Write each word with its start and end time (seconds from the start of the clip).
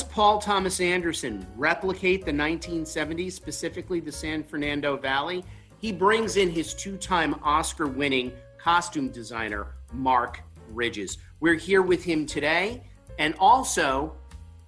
does 0.00 0.08
Paul 0.08 0.38
Thomas 0.38 0.80
Anderson 0.80 1.46
replicate 1.58 2.24
the 2.24 2.32
1970s, 2.32 3.32
specifically 3.32 4.00
the 4.00 4.10
San 4.10 4.42
Fernando 4.42 4.96
Valley? 4.96 5.44
He 5.78 5.92
brings 5.92 6.38
in 6.38 6.48
his 6.48 6.72
two 6.72 6.96
time 6.96 7.34
Oscar 7.42 7.86
winning 7.86 8.32
costume 8.56 9.10
designer, 9.10 9.74
Mark 9.92 10.40
Bridges. 10.70 11.18
We're 11.40 11.56
here 11.56 11.82
with 11.82 12.02
him 12.02 12.24
today, 12.24 12.82
and 13.18 13.34
also 13.38 14.16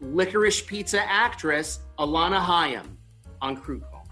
licorice 0.03 0.61
pizza 0.61 1.00
actress 1.11 1.80
Alana 1.99 2.39
Haim 2.39 2.99
on 3.40 3.57
Crew 3.57 3.80
Call. 3.80 4.07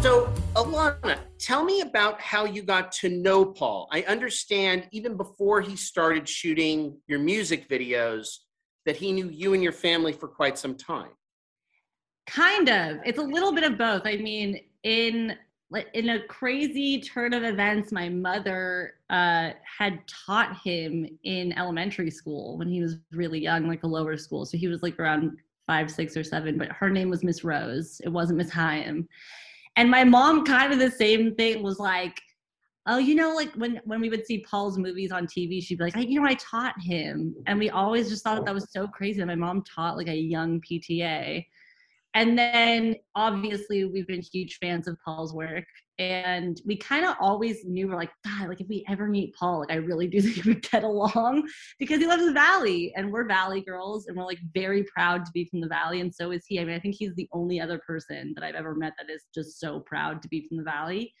So, 0.00 0.32
Alana, 0.56 1.20
tell 1.38 1.62
me 1.62 1.82
about 1.82 2.20
how 2.20 2.46
you 2.46 2.62
got 2.62 2.90
to 2.92 3.08
know 3.08 3.44
Paul. 3.44 3.86
I 3.92 4.02
understand 4.02 4.88
even 4.90 5.16
before 5.16 5.60
he 5.60 5.76
started 5.76 6.28
shooting 6.28 6.96
your 7.06 7.20
music 7.20 7.68
videos 7.68 8.38
that 8.86 8.96
he 8.96 9.12
knew 9.12 9.28
you 9.28 9.54
and 9.54 9.62
your 9.62 9.72
family 9.72 10.12
for 10.12 10.28
quite 10.28 10.58
some 10.58 10.74
time. 10.74 11.10
Kind 12.26 12.68
of. 12.68 12.98
It's 13.04 13.18
a 13.18 13.22
little 13.22 13.52
bit 13.52 13.64
of 13.64 13.78
both. 13.78 14.02
I 14.04 14.16
mean, 14.16 14.60
in 14.82 15.36
in 15.94 16.10
a 16.10 16.26
crazy 16.26 17.00
turn 17.00 17.32
of 17.32 17.44
events, 17.44 17.92
my 17.92 18.08
mother 18.08 18.94
uh, 19.08 19.50
had 19.64 20.00
taught 20.06 20.58
him 20.62 21.06
in 21.24 21.52
elementary 21.54 22.10
school 22.10 22.58
when 22.58 22.68
he 22.68 22.82
was 22.82 22.96
really 23.12 23.40
young, 23.40 23.66
like 23.66 23.82
a 23.82 23.86
lower 23.86 24.16
school. 24.18 24.44
So 24.44 24.58
he 24.58 24.68
was 24.68 24.82
like 24.82 24.98
around 24.98 25.38
five, 25.66 25.90
six, 25.90 26.16
or 26.16 26.24
seven. 26.24 26.58
But 26.58 26.72
her 26.72 26.90
name 26.90 27.08
was 27.08 27.24
Miss 27.24 27.42
Rose. 27.42 28.00
It 28.04 28.10
wasn't 28.10 28.38
Miss 28.38 28.50
Haim. 28.50 29.08
And 29.76 29.90
my 29.90 30.04
mom, 30.04 30.44
kind 30.44 30.72
of 30.72 30.78
the 30.78 30.90
same 30.90 31.34
thing, 31.34 31.62
was 31.62 31.78
like, 31.78 32.20
"Oh, 32.86 32.98
you 32.98 33.14
know, 33.14 33.34
like 33.34 33.52
when 33.54 33.80
when 33.84 34.00
we 34.00 34.10
would 34.10 34.26
see 34.26 34.44
Paul's 34.48 34.78
movies 34.78 35.12
on 35.12 35.26
TV, 35.26 35.62
she'd 35.62 35.78
be 35.78 35.84
like, 35.84 35.96
you 35.96 36.20
know, 36.20 36.26
I 36.26 36.34
taught 36.34 36.74
him." 36.80 37.34
And 37.46 37.58
we 37.58 37.70
always 37.70 38.08
just 38.08 38.24
thought 38.24 38.36
that, 38.36 38.44
that 38.46 38.54
was 38.54 38.70
so 38.72 38.86
crazy. 38.86 39.24
my 39.24 39.34
mom 39.34 39.62
taught 39.62 39.96
like 39.96 40.08
a 40.08 40.16
young 40.16 40.60
PTA 40.60 41.44
and 42.14 42.38
then 42.38 42.96
obviously 43.14 43.84
we've 43.84 44.06
been 44.06 44.20
huge 44.20 44.58
fans 44.58 44.86
of 44.86 44.98
Paul's 45.04 45.32
work. 45.32 45.64
And 45.98 46.60
we 46.66 46.76
kind 46.76 47.06
of 47.06 47.16
always 47.20 47.64
knew 47.64 47.88
we're 47.88 47.96
like, 47.96 48.10
God, 48.24 48.48
like 48.48 48.60
if 48.60 48.68
we 48.68 48.84
ever 48.88 49.06
meet 49.06 49.34
Paul, 49.34 49.60
like 49.60 49.70
I 49.70 49.76
really 49.76 50.08
do 50.08 50.20
think 50.22 50.44
we 50.44 50.54
get 50.56 50.84
along 50.84 51.48
because 51.78 52.00
he 52.00 52.06
loves 52.06 52.24
the 52.24 52.32
Valley 52.32 52.92
and 52.96 53.10
we're 53.10 53.26
Valley 53.26 53.62
girls 53.62 54.06
and 54.06 54.16
we're 54.16 54.24
like 54.24 54.40
very 54.52 54.84
proud 54.84 55.24
to 55.24 55.32
be 55.32 55.46
from 55.46 55.60
the 55.60 55.68
Valley. 55.68 56.00
And 56.00 56.14
so 56.14 56.32
is 56.32 56.44
he. 56.46 56.60
I 56.60 56.64
mean, 56.64 56.74
I 56.74 56.80
think 56.80 56.96
he's 56.98 57.14
the 57.14 57.28
only 57.32 57.60
other 57.60 57.78
person 57.78 58.32
that 58.34 58.44
I've 58.44 58.56
ever 58.56 58.74
met 58.74 58.94
that 58.98 59.12
is 59.12 59.24
just 59.34 59.58
so 59.58 59.80
proud 59.80 60.20
to 60.22 60.28
be 60.28 60.46
from 60.48 60.58
the 60.58 60.64
Valley. 60.64 61.14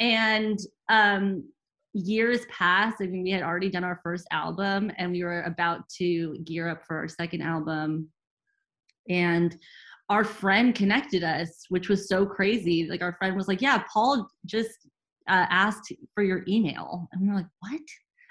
And 0.00 0.58
um, 0.88 1.44
years 1.92 2.40
passed. 2.46 2.98
I 3.00 3.06
mean, 3.06 3.22
we 3.22 3.30
had 3.30 3.42
already 3.42 3.70
done 3.70 3.84
our 3.84 4.00
first 4.02 4.26
album 4.30 4.92
and 4.96 5.12
we 5.12 5.24
were 5.24 5.42
about 5.42 5.88
to 5.98 6.38
gear 6.44 6.68
up 6.68 6.84
for 6.86 6.96
our 6.96 7.08
second 7.08 7.42
album. 7.42 8.08
And 9.08 9.56
our 10.08 10.24
friend 10.24 10.74
connected 10.74 11.22
us, 11.22 11.64
which 11.68 11.88
was 11.88 12.08
so 12.08 12.24
crazy. 12.24 12.86
Like 12.88 13.02
our 13.02 13.14
friend 13.14 13.36
was 13.36 13.48
like, 13.48 13.60
"Yeah, 13.60 13.82
Paul 13.92 14.28
just 14.46 14.88
uh, 15.28 15.46
asked 15.50 15.92
for 16.14 16.22
your 16.22 16.44
email," 16.48 17.08
and 17.12 17.20
we 17.20 17.28
were 17.28 17.34
like, 17.34 17.46
"What?" 17.60 17.80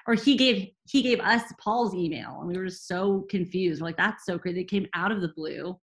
Or 0.08 0.16
he 0.16 0.36
gave 0.36 0.70
he 0.90 1.02
gave 1.02 1.20
us 1.20 1.44
Paul's 1.60 1.94
email, 1.94 2.40
and 2.40 2.48
we 2.48 2.58
were 2.58 2.66
just 2.66 2.88
so 2.88 3.26
confused. 3.30 3.82
We're 3.82 3.90
like, 3.90 3.98
"That's 3.98 4.26
so 4.26 4.40
crazy!" 4.40 4.62
It 4.62 4.70
came 4.70 4.88
out 4.96 5.12
of 5.12 5.22
the 5.22 5.34
blue, 5.36 5.78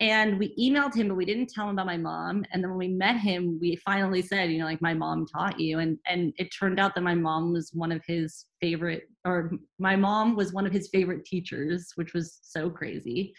and 0.00 0.38
we 0.38 0.54
emailed 0.56 0.94
him, 0.94 1.08
but 1.08 1.14
we 1.14 1.24
didn't 1.24 1.50
tell 1.50 1.68
him 1.68 1.74
about 1.74 1.86
my 1.86 1.96
mom. 1.96 2.44
And 2.52 2.62
then 2.62 2.70
when 2.70 2.78
we 2.78 2.88
met 2.88 3.16
him, 3.16 3.58
we 3.60 3.76
finally 3.76 4.22
said, 4.22 4.50
"You 4.50 4.58
know, 4.58 4.64
like 4.64 4.82
my 4.82 4.94
mom 4.94 5.26
taught 5.26 5.60
you," 5.60 5.78
and 5.78 5.98
and 6.06 6.32
it 6.36 6.48
turned 6.48 6.80
out 6.80 6.94
that 6.94 7.02
my 7.02 7.14
mom 7.14 7.52
was 7.52 7.70
one 7.72 7.92
of 7.92 8.02
his 8.06 8.46
favorite, 8.60 9.04
or 9.24 9.52
my 9.78 9.94
mom 9.94 10.34
was 10.34 10.52
one 10.52 10.66
of 10.66 10.72
his 10.72 10.88
favorite 10.88 11.24
teachers, 11.24 11.92
which 11.94 12.12
was 12.12 12.40
so 12.42 12.68
crazy. 12.68 13.32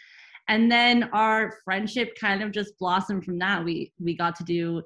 And 0.48 0.70
then 0.70 1.10
our 1.12 1.58
friendship 1.64 2.16
kind 2.18 2.42
of 2.42 2.52
just 2.52 2.78
blossomed 2.78 3.24
from 3.24 3.38
that. 3.40 3.62
We 3.62 3.92
we 4.00 4.16
got 4.16 4.34
to 4.36 4.44
do 4.44 4.82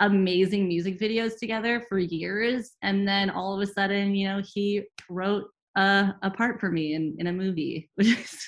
amazing 0.00 0.68
music 0.68 1.00
videos 1.00 1.38
together 1.38 1.82
for 1.88 1.98
years. 1.98 2.72
And 2.82 3.08
then 3.08 3.30
all 3.30 3.54
of 3.54 3.68
a 3.68 3.72
sudden 3.72 4.14
you 4.14 4.28
know 4.28 4.40
he 4.54 4.84
wrote 5.10 5.46
a, 5.76 6.14
a 6.22 6.30
part 6.30 6.60
for 6.60 6.70
me 6.70 6.94
in, 6.94 7.16
in 7.18 7.26
a 7.26 7.32
movie 7.32 7.90
which 7.96 8.08
is 8.08 8.38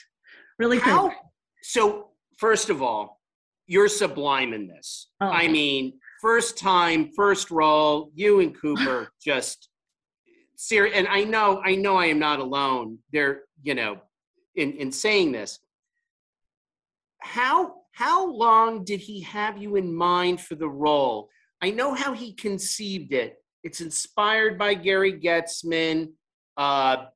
really 0.59 0.79
cool. 0.79 1.13
So 1.63 2.08
first 2.39 2.71
of 2.71 2.83
all 2.83 3.21
you're 3.67 3.89
sublime 3.89 4.53
in 4.53 4.67
this 4.67 5.11
oh, 5.21 5.27
i 5.27 5.47
mean 5.47 5.93
first 6.21 6.59
time 6.59 7.11
first 7.15 7.51
role 7.51 8.11
you 8.15 8.41
and 8.41 8.59
cooper 8.61 9.09
just 9.23 9.69
serious 10.57 10.97
and 10.97 11.07
i 11.09 11.23
know 11.23 11.61
i 11.65 11.75
know 11.75 11.97
i 11.97 12.07
am 12.07 12.19
not 12.19 12.41
alone 12.41 12.99
there 13.13 13.43
you 13.63 13.75
know 13.75 13.99
in 14.57 14.73
in 14.73 14.91
saying 14.91 15.31
this 15.33 15.59
how 17.21 17.75
how 17.99 18.31
long 18.31 18.85
did 18.85 19.01
he 19.01 19.21
have 19.23 19.59
you 19.59 19.75
in 19.75 19.93
mind 19.93 20.41
for 20.41 20.55
the 20.55 20.69
role? 20.69 21.29
I 21.61 21.71
know 21.71 21.95
how 21.95 22.13
he 22.13 22.33
conceived 22.33 23.13
it. 23.13 23.35
It's 23.65 23.81
inspired 23.81 24.57
by 24.57 24.75
Gary 24.75 25.13
Goetzman. 25.13 26.13
Uh, 26.57 27.07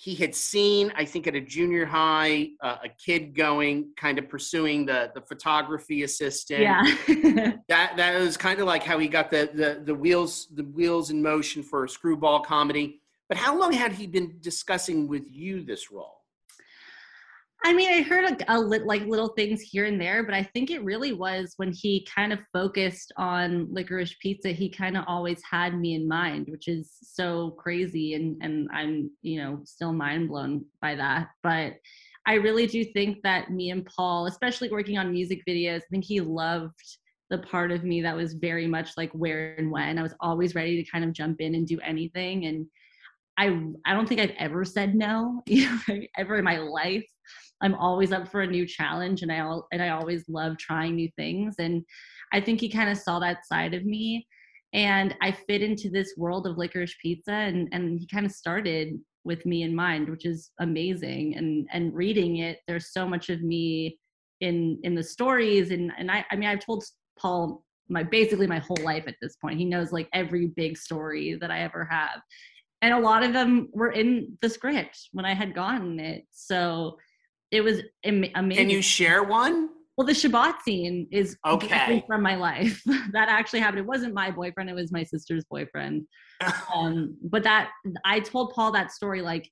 he 0.00 0.14
had 0.14 0.32
seen, 0.32 0.92
I 0.94 1.04
think, 1.04 1.26
at 1.26 1.34
a 1.34 1.40
junior 1.40 1.84
high, 1.84 2.50
uh, 2.62 2.76
a 2.84 2.88
kid 2.88 3.34
going, 3.34 3.90
kind 3.96 4.16
of 4.20 4.28
pursuing 4.28 4.86
the 4.86 5.10
the 5.12 5.20
photography 5.20 6.04
assistant. 6.04 6.60
Yeah, 6.60 6.82
that 7.68 7.96
that 7.96 8.20
was 8.20 8.36
kind 8.36 8.60
of 8.60 8.66
like 8.66 8.84
how 8.84 9.00
he 9.00 9.08
got 9.08 9.28
the 9.28 9.50
the 9.52 9.82
the 9.84 9.94
wheels 9.94 10.46
the 10.54 10.62
wheels 10.62 11.10
in 11.10 11.20
motion 11.20 11.64
for 11.64 11.82
a 11.82 11.88
screwball 11.88 12.40
comedy. 12.40 13.02
But 13.28 13.38
how 13.38 13.58
long 13.58 13.72
had 13.72 13.90
he 13.90 14.06
been 14.06 14.38
discussing 14.40 15.08
with 15.08 15.24
you 15.28 15.64
this 15.64 15.90
role? 15.90 16.17
I 17.64 17.72
mean, 17.72 17.90
I 17.90 18.02
heard 18.02 18.24
a, 18.24 18.54
a 18.54 18.58
like 18.58 19.04
little 19.06 19.28
things 19.28 19.60
here 19.60 19.84
and 19.86 20.00
there, 20.00 20.22
but 20.22 20.32
I 20.34 20.44
think 20.44 20.70
it 20.70 20.84
really 20.84 21.12
was 21.12 21.54
when 21.56 21.72
he 21.72 22.06
kind 22.14 22.32
of 22.32 22.38
focused 22.52 23.12
on 23.16 23.66
licorice 23.72 24.14
pizza. 24.20 24.50
He 24.50 24.70
kind 24.70 24.96
of 24.96 25.04
always 25.08 25.42
had 25.42 25.78
me 25.78 25.94
in 25.94 26.06
mind, 26.06 26.46
which 26.50 26.68
is 26.68 26.96
so 27.02 27.50
crazy, 27.58 28.14
and 28.14 28.36
and 28.42 28.68
I'm 28.72 29.10
you 29.22 29.42
know 29.42 29.60
still 29.64 29.92
mind 29.92 30.28
blown 30.28 30.64
by 30.80 30.94
that. 30.94 31.28
But 31.42 31.74
I 32.26 32.34
really 32.34 32.66
do 32.66 32.84
think 32.84 33.22
that 33.24 33.50
me 33.50 33.70
and 33.70 33.84
Paul, 33.86 34.26
especially 34.26 34.70
working 34.70 34.98
on 34.98 35.10
music 35.10 35.40
videos, 35.48 35.78
I 35.78 35.86
think 35.90 36.04
he 36.04 36.20
loved 36.20 36.78
the 37.30 37.38
part 37.38 37.72
of 37.72 37.84
me 37.84 38.02
that 38.02 38.16
was 38.16 38.34
very 38.34 38.66
much 38.66 38.90
like 38.96 39.10
where 39.12 39.56
and 39.58 39.70
when. 39.70 39.98
I 39.98 40.02
was 40.02 40.14
always 40.20 40.54
ready 40.54 40.82
to 40.82 40.90
kind 40.90 41.04
of 41.04 41.12
jump 41.12 41.40
in 41.40 41.56
and 41.56 41.66
do 41.66 41.80
anything, 41.80 42.46
and 42.46 42.66
I 43.36 43.46
I 43.84 43.94
don't 43.94 44.08
think 44.08 44.20
I've 44.20 44.36
ever 44.38 44.64
said 44.64 44.94
no, 44.94 45.42
you 45.46 45.68
know, 45.88 46.00
ever 46.16 46.38
in 46.38 46.44
my 46.44 46.58
life. 46.58 47.06
I'm 47.60 47.74
always 47.74 48.12
up 48.12 48.28
for 48.28 48.42
a 48.42 48.46
new 48.46 48.66
challenge 48.66 49.22
and 49.22 49.32
I 49.32 49.40
all 49.40 49.66
and 49.72 49.82
I 49.82 49.90
always 49.90 50.24
love 50.28 50.58
trying 50.58 50.94
new 50.94 51.08
things 51.16 51.56
and 51.58 51.84
I 52.32 52.40
think 52.40 52.60
he 52.60 52.68
kind 52.68 52.90
of 52.90 52.98
saw 52.98 53.18
that 53.20 53.46
side 53.46 53.74
of 53.74 53.84
me 53.84 54.26
and 54.72 55.14
I 55.22 55.32
fit 55.32 55.62
into 55.62 55.88
this 55.88 56.14
world 56.16 56.46
of 56.46 56.58
licorice 56.58 56.94
pizza 57.00 57.32
and 57.32 57.68
and 57.72 57.98
he 57.98 58.06
kind 58.06 58.26
of 58.26 58.32
started 58.32 58.98
with 59.24 59.44
me 59.44 59.62
in 59.62 59.74
mind 59.74 60.08
which 60.08 60.24
is 60.24 60.50
amazing 60.60 61.36
and 61.36 61.66
and 61.72 61.94
reading 61.94 62.38
it 62.38 62.60
there's 62.66 62.92
so 62.92 63.06
much 63.06 63.28
of 63.28 63.42
me 63.42 63.98
in 64.40 64.78
in 64.84 64.94
the 64.94 65.02
stories 65.02 65.70
and 65.70 65.92
and 65.98 66.10
I 66.10 66.24
I 66.30 66.36
mean 66.36 66.48
I've 66.48 66.64
told 66.64 66.84
Paul 67.18 67.64
my 67.88 68.02
basically 68.02 68.46
my 68.46 68.58
whole 68.58 68.76
life 68.82 69.04
at 69.06 69.16
this 69.22 69.36
point. 69.36 69.58
He 69.58 69.64
knows 69.64 69.92
like 69.92 70.10
every 70.12 70.48
big 70.48 70.76
story 70.76 71.38
that 71.40 71.50
I 71.50 71.60
ever 71.60 71.88
have 71.90 72.20
and 72.82 72.94
a 72.94 72.98
lot 72.98 73.24
of 73.24 73.32
them 73.32 73.68
were 73.72 73.90
in 73.90 74.38
the 74.40 74.48
script 74.48 75.08
when 75.12 75.24
I 75.24 75.34
had 75.34 75.54
gotten 75.54 75.98
it 75.98 76.24
so 76.30 76.96
it 77.50 77.62
was 77.62 77.82
amazing. 78.04 78.50
Can 78.50 78.70
you 78.70 78.82
share 78.82 79.22
one? 79.22 79.70
Well, 79.96 80.06
the 80.06 80.12
Shabbat 80.12 80.62
scene 80.62 81.08
is 81.10 81.36
okay 81.44 82.04
from 82.06 82.22
my 82.22 82.36
life. 82.36 82.82
that 83.12 83.28
actually 83.28 83.60
happened. 83.60 83.80
It 83.80 83.86
wasn't 83.86 84.14
my 84.14 84.30
boyfriend; 84.30 84.70
it 84.70 84.74
was 84.74 84.92
my 84.92 85.02
sister's 85.02 85.44
boyfriend. 85.50 86.06
um, 86.74 87.16
but 87.22 87.42
that 87.42 87.70
I 88.04 88.20
told 88.20 88.52
Paul 88.54 88.70
that 88.72 88.92
story 88.92 89.22
like 89.22 89.50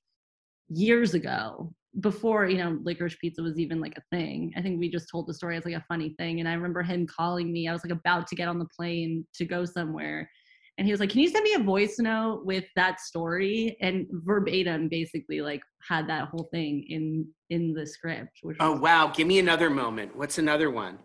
years 0.69 1.13
ago, 1.13 1.73
before 1.99 2.47
you 2.47 2.57
know 2.57 2.77
licorice 2.83 3.17
pizza 3.19 3.41
was 3.41 3.59
even 3.59 3.81
like 3.81 3.97
a 3.97 4.15
thing. 4.15 4.53
I 4.55 4.61
think 4.61 4.79
we 4.79 4.89
just 4.89 5.09
told 5.11 5.27
the 5.27 5.33
story 5.33 5.57
as 5.57 5.65
like 5.65 5.73
a 5.73 5.85
funny 5.87 6.15
thing. 6.17 6.39
And 6.39 6.47
I 6.47 6.53
remember 6.53 6.83
him 6.83 7.07
calling 7.07 7.51
me. 7.51 7.67
I 7.67 7.73
was 7.73 7.83
like 7.83 7.93
about 7.93 8.27
to 8.27 8.35
get 8.35 8.47
on 8.47 8.59
the 8.59 8.67
plane 8.75 9.25
to 9.35 9.45
go 9.45 9.65
somewhere, 9.65 10.29
and 10.77 10.85
he 10.85 10.93
was 10.93 10.99
like, 10.99 11.09
"Can 11.09 11.21
you 11.21 11.29
send 11.29 11.43
me 11.43 11.53
a 11.53 11.59
voice 11.59 11.97
note 11.99 12.45
with 12.45 12.65
that 12.75 12.99
story?" 12.99 13.77
And 13.81 14.05
verbatim, 14.11 14.87
basically, 14.87 15.41
like 15.41 15.61
had 15.87 16.07
that 16.09 16.29
whole 16.29 16.47
thing 16.51 16.85
in 16.87 17.27
in 17.49 17.73
the 17.73 17.85
script. 17.85 18.39
oh 18.59 18.79
wow! 18.79 19.07
Give 19.07 19.27
me 19.27 19.39
another 19.39 19.69
moment. 19.69 20.15
What's 20.15 20.37
another 20.37 20.69
one? 20.69 20.99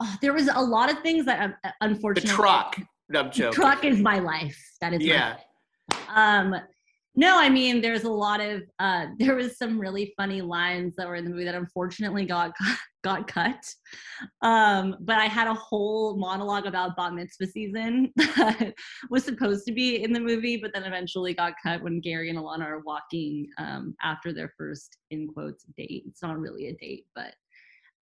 Oh, 0.00 0.14
there 0.20 0.32
was 0.32 0.48
a 0.52 0.60
lot 0.60 0.90
of 0.90 1.00
things 1.00 1.24
that 1.26 1.56
uh, 1.64 1.70
unfortunately. 1.80 2.30
The 2.30 2.36
truck. 2.36 2.76
No, 3.08 3.20
I'm 3.20 3.30
joking. 3.30 3.54
Truck 3.54 3.84
is 3.84 4.00
my 4.00 4.18
life. 4.18 4.58
That 4.80 4.92
is 4.94 5.02
yeah. 5.02 5.36
Um, 6.14 6.56
No, 7.18 7.38
I 7.38 7.48
mean, 7.48 7.80
there's 7.80 8.04
a 8.04 8.10
lot 8.10 8.40
of 8.40 8.62
uh, 8.78 9.06
there 9.18 9.34
was 9.34 9.56
some 9.56 9.80
really 9.80 10.12
funny 10.16 10.42
lines 10.42 10.94
that 10.96 11.08
were 11.08 11.16
in 11.16 11.24
the 11.24 11.30
movie 11.30 11.44
that 11.44 11.54
unfortunately 11.54 12.26
got 12.26 12.52
got 13.02 13.28
cut. 13.28 13.64
Um, 14.42 14.96
but 15.00 15.16
I 15.18 15.26
had 15.26 15.46
a 15.46 15.54
whole 15.54 16.16
monologue 16.16 16.66
about 16.66 16.96
bat 16.96 17.14
mitzvah 17.14 17.46
season 17.46 18.12
that 18.16 18.74
was 19.10 19.24
supposed 19.24 19.64
to 19.66 19.72
be 19.72 20.02
in 20.02 20.12
the 20.12 20.20
movie, 20.20 20.56
but 20.56 20.72
then 20.74 20.82
eventually 20.82 21.32
got 21.32 21.54
cut 21.62 21.82
when 21.82 22.00
Gary 22.00 22.30
and 22.30 22.38
Alana 22.38 22.64
are 22.64 22.80
walking 22.80 23.46
um, 23.58 23.94
after 24.02 24.32
their 24.32 24.52
first 24.58 24.96
in 25.10 25.28
quotes 25.28 25.64
date. 25.76 26.02
It's 26.06 26.22
not 26.22 26.38
really 26.38 26.66
a 26.68 26.74
date, 26.74 27.06
but 27.14 27.34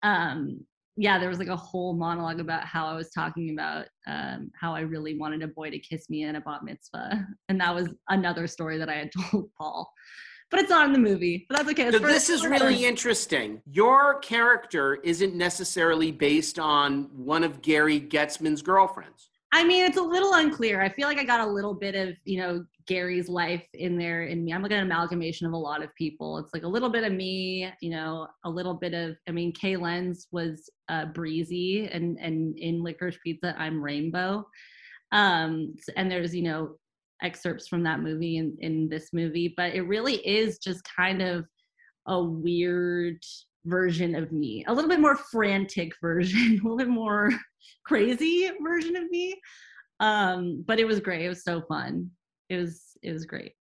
um, 0.03 0.65
yeah, 0.97 1.19
there 1.19 1.29
was 1.29 1.39
like 1.39 1.49
a 1.49 1.57
whole 1.57 1.93
monologue 1.95 2.41
about 2.41 2.65
how 2.65 2.87
I 2.87 2.95
was 2.95 3.11
talking 3.11 3.51
about 3.51 3.87
um, 4.07 4.51
how 4.59 4.75
I 4.75 4.81
really 4.81 5.19
wanted 5.19 5.43
a 5.43 5.49
boy 5.49 5.71
to 5.71 5.79
kiss 5.79 6.09
me 6.09 6.23
in 6.23 6.37
a 6.37 6.41
bat 6.41 6.63
mitzvah, 6.63 7.27
and 7.49 7.61
that 7.61 7.75
was 7.75 7.89
another 8.09 8.47
story 8.47 8.79
that 8.79 8.89
I 8.89 8.95
had 8.95 9.11
told 9.31 9.51
Paul. 9.59 9.91
But 10.51 10.61
it's 10.61 10.71
not 10.71 10.87
in 10.87 10.93
the 10.93 10.99
movie. 11.01 11.47
But 11.49 11.57
that's 11.59 11.71
okay. 11.71 11.91
So 11.91 11.99
this 11.99 12.31
is 12.31 12.47
really 12.47 12.85
interesting. 12.85 13.61
Your 13.73 14.21
character 14.21 14.97
isn't 14.97 15.35
necessarily 15.35 16.13
based 16.13 16.61
on 16.61 17.09
one 17.13 17.43
of 17.43 17.61
Gary 17.61 17.99
Goetzman's 17.99 18.63
girlfriends. 18.63 19.31
I 19.53 19.65
mean, 19.65 19.85
it's 19.85 19.97
a 19.97 20.03
little 20.03 20.35
unclear. 20.35 20.81
I 20.81 20.91
feel 20.91 21.09
like 21.09 21.19
I 21.19 21.25
got 21.25 21.41
a 21.41 21.47
little 21.47 21.75
bit 21.75 21.95
of, 21.95 22.15
you 22.25 22.39
know, 22.39 22.65
Gary's 22.87 23.29
life 23.29 23.65
in 23.75 23.97
there 23.97 24.25
in 24.25 24.45
me. 24.45 24.53
I'm 24.53 24.63
like 24.63 24.73
an 24.73 24.81
amalgamation 24.81 25.47
of 25.47 25.53
a 25.53 25.59
lot 25.59 25.83
of 25.83 25.95
people. 25.95 26.39
It's 26.39 26.53
like 26.53 26.65
a 26.65 26.69
little 26.69 26.91
bit 26.91 27.05
of 27.05 27.13
me, 27.13 27.71
you 27.81 27.91
know, 27.91 28.27
a 28.45 28.51
little 28.51 28.75
bit 28.75 28.93
of 28.93 29.17
I 29.29 29.33
mean, 29.33 29.53
Kay 29.53 29.77
Lenz 29.77 30.27
was 30.33 30.69
uh, 30.89 31.07
breezy 31.07 31.89
and 31.91 32.19
and 32.21 32.59
in 32.59 32.83
Licorice 32.83 33.19
Pizza, 33.23 33.55
I'm 33.59 33.83
Rainbow. 33.83 34.47
Um, 35.13 35.75
and 35.97 36.11
there's, 36.11 36.35
you 36.35 36.43
know, 36.43 36.77
excerpts 37.23 37.69
from 37.69 37.83
that 37.85 38.01
movie 38.01 38.37
in, 38.37 38.57
in 38.61 38.89
this 38.89 39.11
movie, 39.13 39.55
but 39.57 39.75
it 39.75 39.83
really 39.83 40.17
is 40.27 40.59
just 40.59 40.83
kind 40.85 41.23
of 41.23 41.47
a 42.07 42.23
weird 42.23 43.19
version 43.65 44.15
of 44.15 44.31
me, 44.33 44.65
a 44.69 44.75
little 44.75 44.91
bit 44.91 45.01
more 45.01 45.17
frantic 45.17 45.93
version, 46.01 46.41
a 46.61 46.63
little 46.63 46.77
bit 46.77 46.89
more 46.89 47.31
crazy 47.87 48.51
version 48.63 48.97
of 48.97 49.09
me. 49.11 49.41
Um, 50.01 50.65
but 50.67 50.81
it 50.81 50.85
was 50.85 51.01
great. 51.01 51.25
It 51.25 51.29
was 51.29 51.45
so 51.45 51.63
fun 51.63 52.11
it 52.49 52.57
was 52.57 52.97
it 53.03 53.13
was 53.13 53.27
great. 53.27 53.53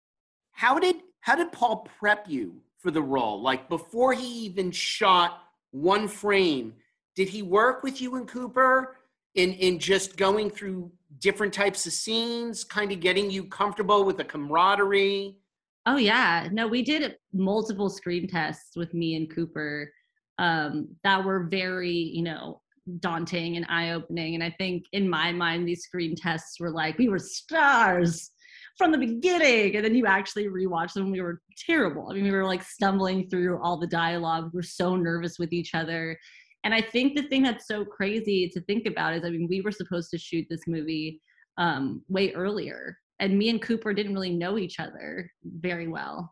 How 0.51 0.79
did 0.79 0.97
how 1.21 1.35
did 1.35 1.51
Paul 1.51 1.87
prep 1.99 2.25
you 2.27 2.61
for 2.79 2.91
the 2.91 3.01
role? 3.01 3.41
Like 3.41 3.69
before 3.69 4.13
he 4.13 4.45
even 4.45 4.71
shot 4.71 5.39
one 5.71 6.07
frame, 6.07 6.73
did 7.15 7.29
he 7.29 7.41
work 7.41 7.83
with 7.83 8.01
you 8.01 8.15
and 8.15 8.27
Cooper 8.27 8.97
in 9.35 9.53
in 9.53 9.79
just 9.79 10.17
going 10.17 10.49
through 10.49 10.91
different 11.19 11.53
types 11.53 11.85
of 11.85 11.93
scenes, 11.93 12.63
kind 12.63 12.91
of 12.91 12.99
getting 12.99 13.31
you 13.31 13.45
comfortable 13.45 14.03
with 14.03 14.17
the 14.17 14.23
camaraderie? 14.23 15.37
Oh 15.85 15.97
yeah, 15.97 16.47
no, 16.51 16.67
we 16.67 16.81
did 16.81 17.15
multiple 17.33 17.89
screen 17.89 18.27
tests 18.27 18.75
with 18.75 18.93
me 18.93 19.15
and 19.15 19.33
Cooper 19.33 19.91
um, 20.39 20.87
that 21.03 21.23
were 21.23 21.47
very, 21.49 21.91
you 21.91 22.23
know, 22.23 22.61
daunting 22.99 23.57
and 23.57 23.65
eye 23.69 23.91
opening. 23.91 24.35
And 24.35 24.43
I 24.43 24.53
think 24.57 24.85
in 24.91 25.09
my 25.09 25.31
mind, 25.31 25.67
these 25.67 25.83
screen 25.83 26.15
tests 26.15 26.59
were 26.59 26.71
like 26.71 26.97
we 26.97 27.09
were 27.09 27.19
stars 27.19 28.31
from 28.77 28.91
the 28.91 28.97
beginning. 28.97 29.75
And 29.75 29.85
then 29.85 29.95
you 29.95 30.05
actually 30.05 30.45
rewatch 30.45 30.93
them. 30.93 31.11
We 31.11 31.21
were 31.21 31.41
terrible. 31.65 32.09
I 32.09 32.15
mean, 32.15 32.23
we 32.23 32.31
were 32.31 32.45
like 32.45 32.63
stumbling 32.63 33.29
through 33.29 33.61
all 33.61 33.77
the 33.79 33.87
dialogue. 33.87 34.51
We 34.53 34.59
are 34.59 34.63
so 34.63 34.95
nervous 34.95 35.37
with 35.37 35.53
each 35.53 35.75
other. 35.75 36.17
And 36.63 36.73
I 36.73 36.81
think 36.81 37.15
the 37.15 37.27
thing 37.27 37.43
that's 37.43 37.67
so 37.67 37.83
crazy 37.83 38.49
to 38.49 38.61
think 38.61 38.85
about 38.85 39.13
is, 39.13 39.23
I 39.25 39.29
mean, 39.29 39.47
we 39.49 39.61
were 39.61 39.71
supposed 39.71 40.09
to 40.11 40.17
shoot 40.17 40.47
this 40.49 40.61
movie 40.65 41.21
um, 41.57 42.01
way 42.07 42.31
earlier, 42.33 42.97
and 43.19 43.37
me 43.37 43.49
and 43.49 43.61
Cooper 43.61 43.93
didn't 43.93 44.13
really 44.13 44.35
know 44.35 44.57
each 44.57 44.79
other 44.79 45.29
very 45.43 45.87
well. 45.87 46.31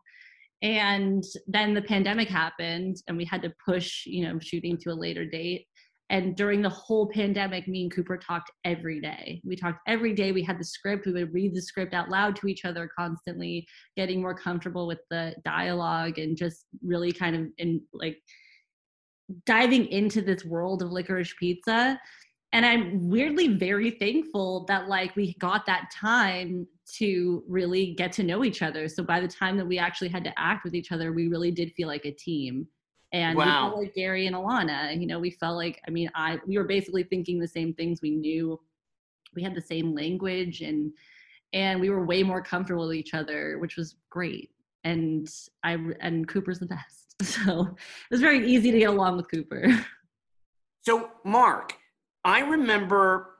And 0.62 1.22
then 1.46 1.74
the 1.74 1.82
pandemic 1.82 2.28
happened, 2.28 2.96
and 3.08 3.16
we 3.16 3.24
had 3.24 3.42
to 3.42 3.52
push, 3.64 4.06
you 4.06 4.24
know, 4.24 4.38
shooting 4.40 4.78
to 4.78 4.90
a 4.90 4.94
later 4.94 5.24
date. 5.24 5.66
And 6.10 6.36
during 6.36 6.60
the 6.60 6.68
whole 6.68 7.08
pandemic, 7.08 7.66
me 7.66 7.82
and 7.82 7.92
Cooper 7.92 8.18
talked 8.18 8.50
every 8.64 9.00
day. 9.00 9.40
We 9.44 9.56
talked 9.56 9.80
every 9.86 10.12
day. 10.12 10.30
We 10.32 10.42
had 10.42 10.58
the 10.58 10.64
script. 10.64 11.06
We 11.06 11.12
would 11.12 11.32
read 11.32 11.54
the 11.54 11.62
script 11.62 11.94
out 11.94 12.10
loud 12.10 12.36
to 12.36 12.48
each 12.48 12.66
other 12.66 12.90
constantly, 12.98 13.66
getting 13.96 14.20
more 14.20 14.34
comfortable 14.34 14.86
with 14.86 15.00
the 15.10 15.34
dialogue 15.44 16.18
and 16.18 16.36
just 16.36 16.66
really 16.82 17.12
kind 17.12 17.34
of 17.34 17.46
in 17.56 17.80
like 17.94 18.18
diving 19.46 19.86
into 19.86 20.20
this 20.20 20.44
world 20.44 20.82
of 20.82 20.90
licorice 20.90 21.34
pizza. 21.38 21.98
And 22.52 22.66
I'm 22.66 23.08
weirdly 23.08 23.48
very 23.48 23.92
thankful 23.92 24.66
that 24.66 24.88
like 24.88 25.16
we 25.16 25.34
got 25.38 25.64
that 25.64 25.90
time 25.98 26.66
to 26.98 27.42
really 27.48 27.94
get 27.94 28.12
to 28.12 28.22
know 28.22 28.44
each 28.44 28.60
other. 28.60 28.88
So 28.88 29.02
by 29.02 29.20
the 29.20 29.28
time 29.28 29.56
that 29.56 29.66
we 29.66 29.78
actually 29.78 30.10
had 30.10 30.24
to 30.24 30.38
act 30.38 30.64
with 30.64 30.74
each 30.74 30.92
other, 30.92 31.12
we 31.14 31.28
really 31.28 31.50
did 31.50 31.72
feel 31.72 31.88
like 31.88 32.04
a 32.04 32.12
team 32.12 32.66
and 33.12 33.36
wow. 33.36 33.44
we 33.44 33.50
felt 33.50 33.78
like 33.78 33.94
Gary 33.94 34.26
and 34.26 34.34
Alana. 34.34 34.98
You 34.98 35.06
know, 35.06 35.18
we 35.18 35.30
felt 35.30 35.56
like 35.56 35.80
I 35.86 35.90
mean, 35.90 36.10
I 36.14 36.38
we 36.46 36.58
were 36.58 36.64
basically 36.64 37.04
thinking 37.04 37.38
the 37.38 37.48
same 37.48 37.74
things. 37.74 38.00
We 38.02 38.10
knew 38.10 38.58
we 39.34 39.42
had 39.42 39.54
the 39.54 39.60
same 39.60 39.94
language 39.94 40.62
and 40.62 40.92
and 41.52 41.80
we 41.80 41.90
were 41.90 42.04
way 42.04 42.22
more 42.22 42.42
comfortable 42.42 42.88
with 42.88 42.96
each 42.96 43.14
other, 43.14 43.58
which 43.58 43.76
was 43.76 43.96
great. 44.10 44.50
And 44.84 45.28
I 45.62 45.78
and 46.00 46.26
Cooper's 46.26 46.58
the 46.58 46.66
best. 46.76 47.14
So 47.22 47.60
it 47.62 48.10
was 48.10 48.20
very 48.20 48.46
easy 48.46 48.72
to 48.72 48.78
get 48.78 48.90
along 48.90 49.16
with 49.16 49.30
Cooper. 49.30 49.66
So 50.80 51.10
Mark, 51.24 51.74
I 52.24 52.40
remember 52.40 53.36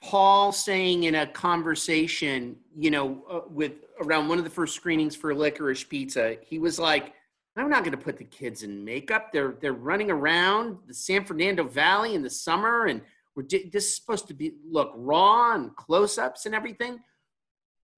Paul 0.00 0.52
saying 0.52 1.04
in 1.04 1.16
a 1.16 1.26
conversation, 1.26 2.56
you 2.74 2.90
know, 2.90 3.22
uh, 3.30 3.40
with 3.50 3.72
around 4.00 4.28
one 4.28 4.38
of 4.38 4.44
the 4.44 4.50
first 4.50 4.74
screenings 4.74 5.14
for 5.14 5.34
Licorice 5.34 5.84
Pizza, 5.84 6.36
he 6.46 6.58
was 6.58 6.78
like, 6.78 7.12
I'm 7.60 7.70
not 7.70 7.82
going 7.82 7.96
to 7.96 8.02
put 8.02 8.18
the 8.18 8.24
kids 8.24 8.62
in 8.62 8.84
makeup. 8.84 9.32
They're 9.32 9.56
they're 9.60 9.72
running 9.72 10.10
around 10.10 10.78
the 10.86 10.94
San 10.94 11.24
Fernando 11.24 11.64
Valley 11.64 12.14
in 12.14 12.22
the 12.22 12.30
summer, 12.30 12.86
and 12.86 13.00
we're 13.34 13.44
this 13.44 13.86
is 13.86 13.96
supposed 13.96 14.28
to 14.28 14.34
be 14.34 14.54
look 14.68 14.92
raw 14.94 15.54
and 15.54 15.74
close-ups 15.76 16.46
and 16.46 16.54
everything. 16.54 17.00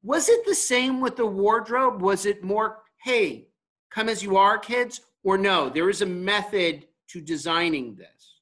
Was 0.02 0.28
it 0.28 0.46
the 0.46 0.54
same 0.54 1.00
with 1.00 1.16
the 1.16 1.26
wardrobe? 1.26 2.00
Was 2.00 2.24
it 2.24 2.42
more, 2.42 2.78
hey, 3.04 3.48
come 3.90 4.08
as 4.08 4.22
you 4.22 4.36
are, 4.36 4.58
kids, 4.58 5.02
or 5.22 5.36
no? 5.36 5.68
There 5.68 5.90
is 5.90 6.00
a 6.00 6.06
method 6.06 6.86
to 7.08 7.20
designing 7.20 7.96
this. 7.96 8.40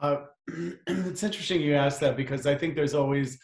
Uh, 0.00 0.26
it's 0.86 1.22
interesting 1.24 1.60
you 1.60 1.74
ask 1.74 1.98
that 2.00 2.16
because 2.16 2.46
I 2.46 2.54
think 2.54 2.76
there's 2.76 2.94
always 2.94 3.38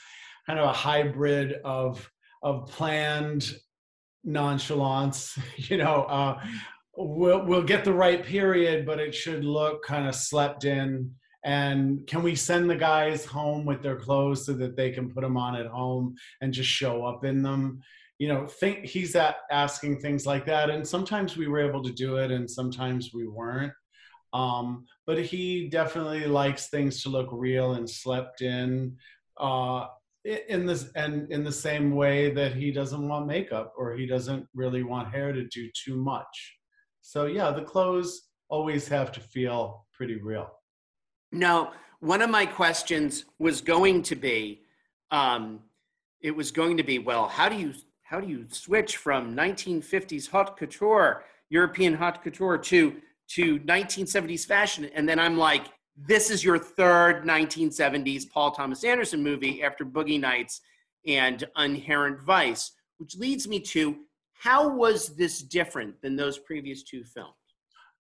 kind 0.46 0.58
of 0.58 0.68
a 0.68 0.72
hybrid 0.72 1.54
of 1.64 2.08
of 2.42 2.68
planned 2.68 3.54
nonchalance 4.24 5.38
you 5.56 5.76
know 5.76 6.04
uh, 6.04 6.40
we'll 6.96 7.44
we'll 7.44 7.62
get 7.62 7.84
the 7.84 7.92
right 7.92 8.24
period 8.24 8.86
but 8.86 9.00
it 9.00 9.14
should 9.14 9.44
look 9.44 9.84
kind 9.84 10.08
of 10.08 10.14
slept 10.14 10.64
in. 10.64 11.12
And 11.46 12.06
can 12.06 12.22
we 12.22 12.34
send 12.34 12.70
the 12.70 12.76
guys 12.76 13.26
home 13.26 13.66
with 13.66 13.82
their 13.82 13.96
clothes 13.96 14.46
so 14.46 14.54
that 14.54 14.76
they 14.76 14.90
can 14.90 15.12
put 15.12 15.20
them 15.20 15.36
on 15.36 15.56
at 15.56 15.66
home 15.66 16.14
and 16.40 16.54
just 16.54 16.70
show 16.70 17.04
up 17.04 17.24
in 17.24 17.42
them? 17.42 17.82
You 18.18 18.28
know 18.28 18.46
think 18.46 18.86
he's 18.86 19.14
at 19.16 19.36
asking 19.50 20.00
things 20.00 20.24
like 20.24 20.46
that 20.46 20.70
and 20.70 20.86
sometimes 20.86 21.36
we 21.36 21.48
were 21.48 21.60
able 21.60 21.82
to 21.82 21.92
do 21.92 22.16
it 22.16 22.30
and 22.30 22.50
sometimes 22.50 23.10
we 23.12 23.26
weren't. 23.26 23.72
Um, 24.32 24.86
but 25.06 25.20
he 25.22 25.68
definitely 25.68 26.26
likes 26.26 26.68
things 26.68 27.02
to 27.02 27.08
look 27.08 27.28
real 27.30 27.74
and 27.74 27.88
slept 27.88 28.40
in. 28.40 28.96
Uh, 29.36 29.86
in 30.24 30.64
this 30.64 30.90
and 30.96 31.30
in 31.30 31.44
the 31.44 31.52
same 31.52 31.94
way 31.94 32.30
that 32.30 32.54
he 32.54 32.70
doesn't 32.70 33.06
want 33.06 33.26
makeup 33.26 33.74
or 33.76 33.94
he 33.94 34.06
doesn't 34.06 34.46
really 34.54 34.82
want 34.82 35.12
hair 35.12 35.32
to 35.32 35.44
do 35.48 35.68
too 35.72 35.96
much. 35.96 36.56
So 37.02 37.26
yeah 37.26 37.50
the 37.50 37.62
clothes 37.62 38.28
always 38.48 38.88
have 38.88 39.12
to 39.12 39.20
feel 39.20 39.86
pretty 39.92 40.16
real. 40.16 40.50
Now 41.30 41.72
one 42.00 42.22
of 42.22 42.30
my 42.30 42.46
questions 42.46 43.24
was 43.38 43.60
going 43.60 44.02
to 44.02 44.16
be 44.16 44.62
um, 45.10 45.60
it 46.20 46.34
was 46.34 46.50
going 46.50 46.76
to 46.78 46.82
be 46.82 46.98
well 46.98 47.28
how 47.28 47.48
do 47.48 47.56
you 47.56 47.74
how 48.02 48.20
do 48.20 48.26
you 48.26 48.46
switch 48.50 48.96
from 48.96 49.34
1950s 49.34 50.30
haute 50.30 50.56
couture 50.56 51.24
european 51.50 51.94
haute 51.94 52.22
couture 52.22 52.58
to 52.58 52.96
to 53.28 53.58
1970s 53.60 54.46
fashion? 54.46 54.86
And 54.94 55.06
then 55.06 55.18
i'm 55.18 55.36
like 55.36 55.66
this 55.96 56.30
is 56.30 56.44
your 56.44 56.58
third 56.58 57.24
1970s 57.24 58.28
Paul 58.28 58.50
Thomas 58.50 58.84
Anderson 58.84 59.22
movie 59.22 59.62
after 59.62 59.84
Boogie 59.84 60.20
Nights 60.20 60.60
and 61.06 61.44
Inherent 61.56 62.22
Vice, 62.22 62.72
which 62.98 63.16
leads 63.16 63.46
me 63.46 63.60
to 63.60 63.96
how 64.32 64.68
was 64.68 65.14
this 65.16 65.40
different 65.40 66.00
than 66.02 66.16
those 66.16 66.38
previous 66.38 66.82
two 66.82 67.04
films? 67.04 67.34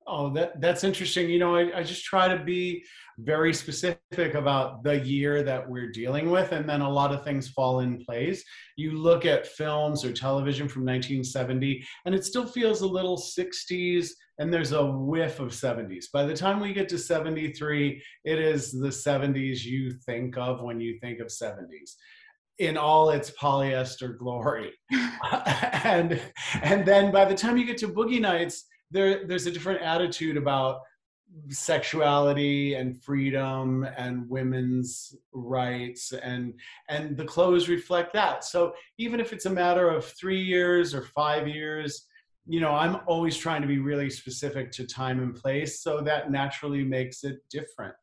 Oh, 0.05 0.29
that 0.33 0.59
that's 0.59 0.83
interesting. 0.83 1.29
You 1.29 1.39
know, 1.39 1.55
I, 1.55 1.79
I 1.79 1.83
just 1.83 2.03
try 2.03 2.27
to 2.27 2.43
be 2.43 2.83
very 3.19 3.53
specific 3.53 4.33
about 4.33 4.83
the 4.83 4.99
year 4.99 5.43
that 5.43 5.69
we're 5.69 5.91
dealing 5.91 6.29
with, 6.29 6.51
and 6.51 6.67
then 6.67 6.81
a 6.81 6.89
lot 6.89 7.13
of 7.13 7.23
things 7.23 7.49
fall 7.49 7.79
in 7.79 8.03
place. 8.03 8.43
You 8.75 8.91
look 8.91 9.25
at 9.25 9.47
films 9.47 10.03
or 10.03 10.11
television 10.11 10.67
from 10.67 10.81
1970, 10.81 11.85
and 12.05 12.13
it 12.13 12.25
still 12.25 12.45
feels 12.45 12.81
a 12.81 12.87
little 12.87 13.17
60s, 13.17 14.09
and 14.39 14.51
there's 14.51 14.71
a 14.71 14.85
whiff 14.85 15.39
of 15.39 15.49
70s. 15.49 16.05
By 16.11 16.25
the 16.25 16.35
time 16.35 16.59
we 16.59 16.73
get 16.73 16.89
to 16.89 16.97
73, 16.97 18.01
it 18.25 18.39
is 18.39 18.71
the 18.71 18.87
70s 18.87 19.63
you 19.63 19.91
think 19.91 20.37
of 20.37 20.61
when 20.61 20.81
you 20.81 20.97
think 20.99 21.19
of 21.19 21.27
70s 21.27 21.93
in 22.59 22.77
all 22.77 23.09
its 23.09 23.31
polyester 23.31 24.17
glory. 24.17 24.71
and 25.83 26.19
and 26.61 26.85
then 26.85 27.11
by 27.11 27.25
the 27.25 27.35
time 27.35 27.57
you 27.57 27.65
get 27.65 27.77
to 27.79 27.87
Boogie 27.87 28.21
Nights, 28.21 28.65
there 28.91 29.25
there's 29.27 29.47
a 29.47 29.51
different 29.51 29.81
attitude 29.81 30.37
about 30.37 30.81
sexuality 31.49 32.75
and 32.75 33.01
freedom 33.01 33.87
and 33.97 34.29
women's 34.29 35.15
rights 35.33 36.13
and 36.13 36.53
and 36.89 37.17
the 37.17 37.25
clothes 37.25 37.67
reflect 37.67 38.13
that 38.13 38.43
so 38.43 38.71
even 38.99 39.19
if 39.19 39.33
it's 39.33 39.47
a 39.47 39.49
matter 39.49 39.89
of 39.89 40.05
3 40.05 40.39
years 40.39 40.93
or 40.93 41.01
5 41.01 41.47
years 41.47 42.05
you 42.45 42.59
know 42.59 42.71
i'm 42.71 42.97
always 43.07 43.37
trying 43.37 43.61
to 43.61 43.67
be 43.67 43.79
really 43.79 44.09
specific 44.09 44.71
to 44.71 44.85
time 44.85 45.21
and 45.21 45.35
place 45.35 45.81
so 45.81 46.01
that 46.01 46.31
naturally 46.31 46.83
makes 46.83 47.23
it 47.23 47.37
different. 47.49 47.93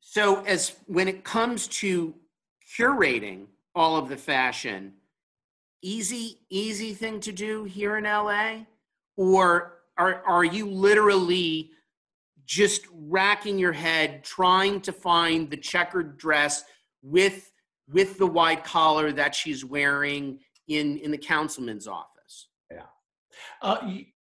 So 0.00 0.42
as 0.42 0.76
when 0.86 1.08
it 1.08 1.24
comes 1.24 1.68
to 1.68 2.14
curating 2.76 3.46
all 3.74 3.96
of 3.96 4.08
the 4.08 4.16
fashion 4.16 4.92
easy 5.82 6.40
easy 6.50 6.94
thing 6.94 7.18
to 7.20 7.32
do 7.32 7.64
here 7.64 7.96
in 7.96 8.04
la 8.04 8.58
or 9.16 9.78
are, 9.98 10.22
are 10.26 10.44
you 10.44 10.66
literally 10.66 11.70
just 12.44 12.82
racking 12.92 13.58
your 13.58 13.72
head 13.72 14.22
trying 14.22 14.80
to 14.80 14.92
find 14.92 15.50
the 15.50 15.56
checkered 15.56 16.18
dress 16.18 16.64
with 17.02 17.50
with 17.88 18.18
the 18.18 18.26
white 18.26 18.64
collar 18.64 19.12
that 19.12 19.34
she's 19.34 19.64
wearing 19.64 20.38
in 20.68 20.98
in 20.98 21.10
the 21.10 21.18
councilman's 21.18 21.86
office 21.86 22.11
uh, 23.62 23.78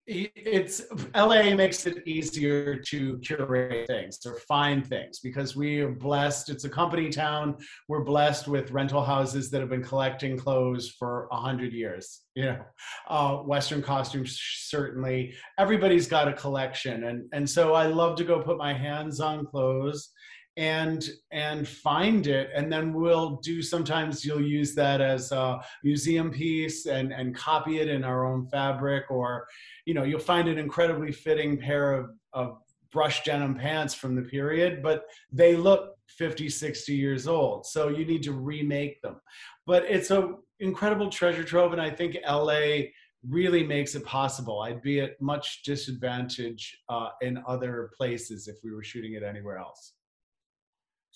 it's 0.08 0.84
LA 1.15 1.56
makes 1.56 1.88
it 1.88 2.08
easier 2.08 2.75
to 2.75 3.18
curate 3.20 3.88
things 3.88 4.20
or 4.24 4.36
find 4.42 4.86
things 4.86 5.20
because 5.20 5.56
we 5.56 5.80
are 5.80 5.89
blessed. 5.89 6.50
It's 6.50 6.63
a 6.63 6.70
company 6.70 7.10
town. 7.10 7.56
We're 7.88 8.04
blessed 8.04 8.48
with 8.48 8.70
rental 8.70 9.04
houses 9.04 9.50
that 9.50 9.62
have 9.62 9.70
been 9.70 9.84
collecting 9.84 10.38
clothes 10.38 10.89
for 10.89 11.27
a 11.32 11.38
hundred 11.38 11.74
years. 11.74 12.22
You 12.36 12.46
know, 12.46 12.62
uh, 13.08 13.38
Western 13.38 13.82
costumes 13.82 14.39
certainly. 14.39 15.34
Everybody's 15.58 16.08
got 16.08 16.27
a 16.27 16.34
collection, 16.34 17.06
and 17.06 17.25
and 17.34 17.50
so 17.50 17.74
I 17.74 17.88
love 17.88 18.15
to 18.18 18.24
go 18.24 18.44
put 18.44 18.58
my 18.58 18.74
hands 18.74 19.20
on 19.20 19.46
clothes 19.46 20.12
and 20.58 21.10
and 21.32 21.68
find 21.68 22.28
it. 22.28 22.50
And 22.56 22.72
then 22.72 22.94
we'll 22.94 23.38
do 23.38 23.62
sometimes 23.62 24.24
you'll 24.24 24.42
use 24.42 24.74
that 24.76 25.02
as 25.02 25.32
a 25.32 25.60
museum 25.84 26.32
piece 26.32 26.86
and 26.86 27.12
and 27.12 27.36
copy 27.36 27.80
it 27.80 27.90
in 27.90 28.04
our 28.04 28.26
own 28.26 28.48
fabric 28.48 29.12
or 29.12 29.48
you 29.86 29.94
know 29.94 30.04
you'll 30.04 30.20
find 30.20 30.48
an 30.48 30.58
incredibly 30.58 31.12
fitting 31.12 31.58
pair 31.58 31.94
of, 31.94 32.10
of 32.34 32.58
brushed 32.92 33.26
denim 33.26 33.56
pants 33.56 33.94
from 33.94 34.16
the 34.16 34.22
period 34.22 34.82
but 34.82 35.06
they 35.32 35.56
look 35.58 35.96
50 36.08 36.48
60 36.48 36.94
years 36.94 37.28
old 37.28 37.66
so 37.66 37.90
you 37.90 38.06
need 38.06 38.24
to 38.24 38.32
remake 38.32 39.02
them. 39.02 39.20
But 39.68 39.84
it's 39.86 40.12
a 40.12 40.36
incredible 40.62 41.10
treasure 41.10 41.44
trove 41.44 41.74
and 41.74 41.82
i 41.82 41.90
think 41.90 42.16
la 42.26 42.62
really 43.28 43.64
makes 43.64 43.96
it 43.96 44.06
possible. 44.06 44.62
I'd 44.62 44.84
be 44.84 45.02
at 45.02 45.20
much 45.20 45.64
disadvantage 45.64 46.78
uh, 46.90 47.10
in 47.22 47.44
other 47.48 47.90
places 47.98 48.48
if 48.48 48.58
we 48.64 48.72
were 48.72 48.84
shooting 48.84 49.14
it 49.14 49.24
anywhere 49.24 49.58
else 49.58 49.95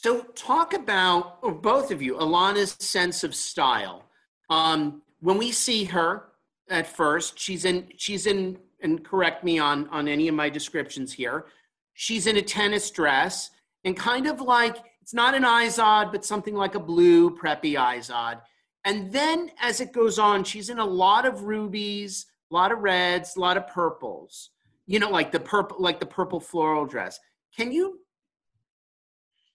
so 0.01 0.21
talk 0.33 0.73
about 0.73 1.39
or 1.41 1.51
both 1.51 1.91
of 1.91 2.01
you 2.01 2.15
alana's 2.15 2.77
sense 2.79 3.25
of 3.25 3.35
style 3.35 4.05
um, 4.49 5.01
when 5.19 5.37
we 5.37 5.51
see 5.51 5.83
her 5.83 6.29
at 6.69 6.87
first. 6.87 7.37
She's 7.37 7.65
in 7.65 7.85
she's 7.97 8.25
in 8.25 8.57
and 8.81 9.03
correct 9.03 9.43
me 9.43 9.59
on 9.59 9.89
on 9.89 10.07
any 10.07 10.29
of 10.29 10.35
my 10.35 10.47
descriptions 10.47 11.11
here. 11.11 11.47
She's 11.95 12.27
in 12.27 12.37
a 12.37 12.41
tennis 12.41 12.89
dress 12.91 13.51
and 13.83 13.97
kind 13.97 14.27
of 14.27 14.39
like 14.39 14.77
it's 15.01 15.13
not 15.13 15.35
an 15.35 15.43
Izod, 15.43 16.13
but 16.13 16.23
something 16.23 16.55
like 16.55 16.75
a 16.75 16.79
blue 16.79 17.35
preppy 17.35 17.73
Izod. 17.73 18.39
And 18.85 19.11
then 19.11 19.51
as 19.61 19.81
it 19.81 19.91
goes 19.91 20.17
on, 20.17 20.45
she's 20.45 20.69
in 20.69 20.79
a 20.79 20.85
lot 20.85 21.25
of 21.25 21.43
rubies, 21.43 22.25
a 22.49 22.53
lot 22.53 22.71
of 22.71 22.79
reds, 22.79 23.35
a 23.35 23.41
lot 23.41 23.57
of 23.57 23.67
purples. 23.67 24.51
You 24.87 24.99
know, 24.99 25.09
like 25.09 25.33
the 25.33 25.41
purple, 25.41 25.75
like 25.77 25.99
the 25.99 26.05
purple 26.05 26.39
floral 26.39 26.85
dress. 26.85 27.19
Can 27.53 27.73
you 27.73 27.99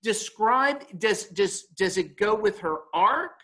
describe? 0.05 0.85
Does 0.99 1.25
does 1.25 1.65
does 1.77 1.99
it 1.99 2.17
go 2.17 2.35
with 2.37 2.61
her 2.61 2.77
arc, 2.93 3.41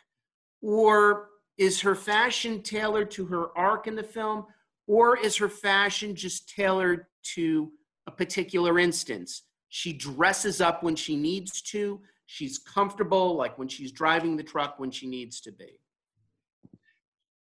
or 0.63 1.31
is 1.59 1.81
her 1.81 1.97
fashion 1.97 2.63
tailored 2.63 3.11
to 3.13 3.27
her 3.27 3.57
arc 3.59 3.87
in 3.89 3.97
the 3.97 4.05
film, 4.05 4.47
or 4.87 5.17
is 5.19 5.37
her 5.39 5.49
fashion 5.49 6.15
just 6.15 6.49
tailored 6.49 7.07
to 7.35 7.73
a 8.07 8.11
particular 8.13 8.79
instance? 8.79 9.43
She 9.71 9.93
dresses 9.93 10.61
up 10.61 10.83
when 10.83 10.95
she 10.95 11.17
needs 11.17 11.63
to. 11.63 12.01
She's 12.27 12.59
comfortable, 12.59 13.35
like 13.35 13.59
when 13.59 13.69
she's 13.69 13.91
driving 13.91 14.37
the 14.37 14.45
truck 14.45 14.79
when 14.79 14.91
she 14.91 15.09
needs 15.09 15.41
to 15.43 15.53
be. 15.53 15.81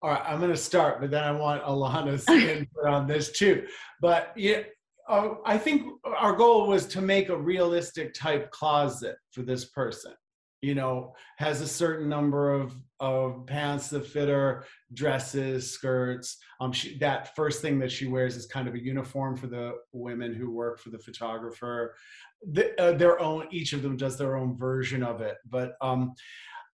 All 0.01 0.11
right, 0.11 0.23
I'm 0.25 0.39
going 0.39 0.51
to 0.51 0.57
start, 0.57 0.99
but 0.99 1.11
then 1.11 1.23
I 1.23 1.31
want 1.31 1.63
Alana's 1.63 2.27
input 2.29 2.85
on 2.87 3.07
this 3.07 3.31
too. 3.31 3.65
But 3.99 4.33
yeah, 4.35 4.61
uh, 5.11 5.35
I 5.45 5.57
think 5.57 5.91
our 6.17 6.35
goal 6.35 6.67
was 6.67 6.85
to 6.87 7.01
make 7.01 7.29
a 7.29 7.37
realistic 7.37 8.13
type 8.13 8.49
closet 8.51 9.17
for 9.31 9.41
this 9.41 9.65
person 9.65 10.13
you 10.61 10.75
know, 10.75 11.13
has 11.37 11.59
a 11.61 11.67
certain 11.67 12.07
number 12.07 12.53
of 12.53 12.75
of 12.99 13.47
pants 13.47 13.89
that 13.89 14.05
fit 14.05 14.29
her, 14.29 14.63
dresses, 14.93 15.71
skirts. 15.71 16.37
Um, 16.59 16.71
she, 16.71 16.99
that 16.99 17.35
first 17.35 17.59
thing 17.59 17.79
that 17.79 17.91
she 17.91 18.05
wears 18.05 18.35
is 18.35 18.45
kind 18.45 18.67
of 18.67 18.75
a 18.75 18.83
uniform 18.83 19.35
for 19.35 19.47
the 19.47 19.73
women 19.91 20.35
who 20.35 20.51
work 20.51 20.79
for 20.79 20.91
the 20.91 20.99
photographer. 20.99 21.95
The, 22.51 22.79
uh, 22.79 22.91
their 22.91 23.19
own, 23.19 23.47
each 23.49 23.73
of 23.73 23.81
them 23.81 23.97
does 23.97 24.19
their 24.19 24.37
own 24.37 24.55
version 24.55 25.01
of 25.01 25.21
it. 25.21 25.37
But 25.49 25.73
um, 25.81 26.13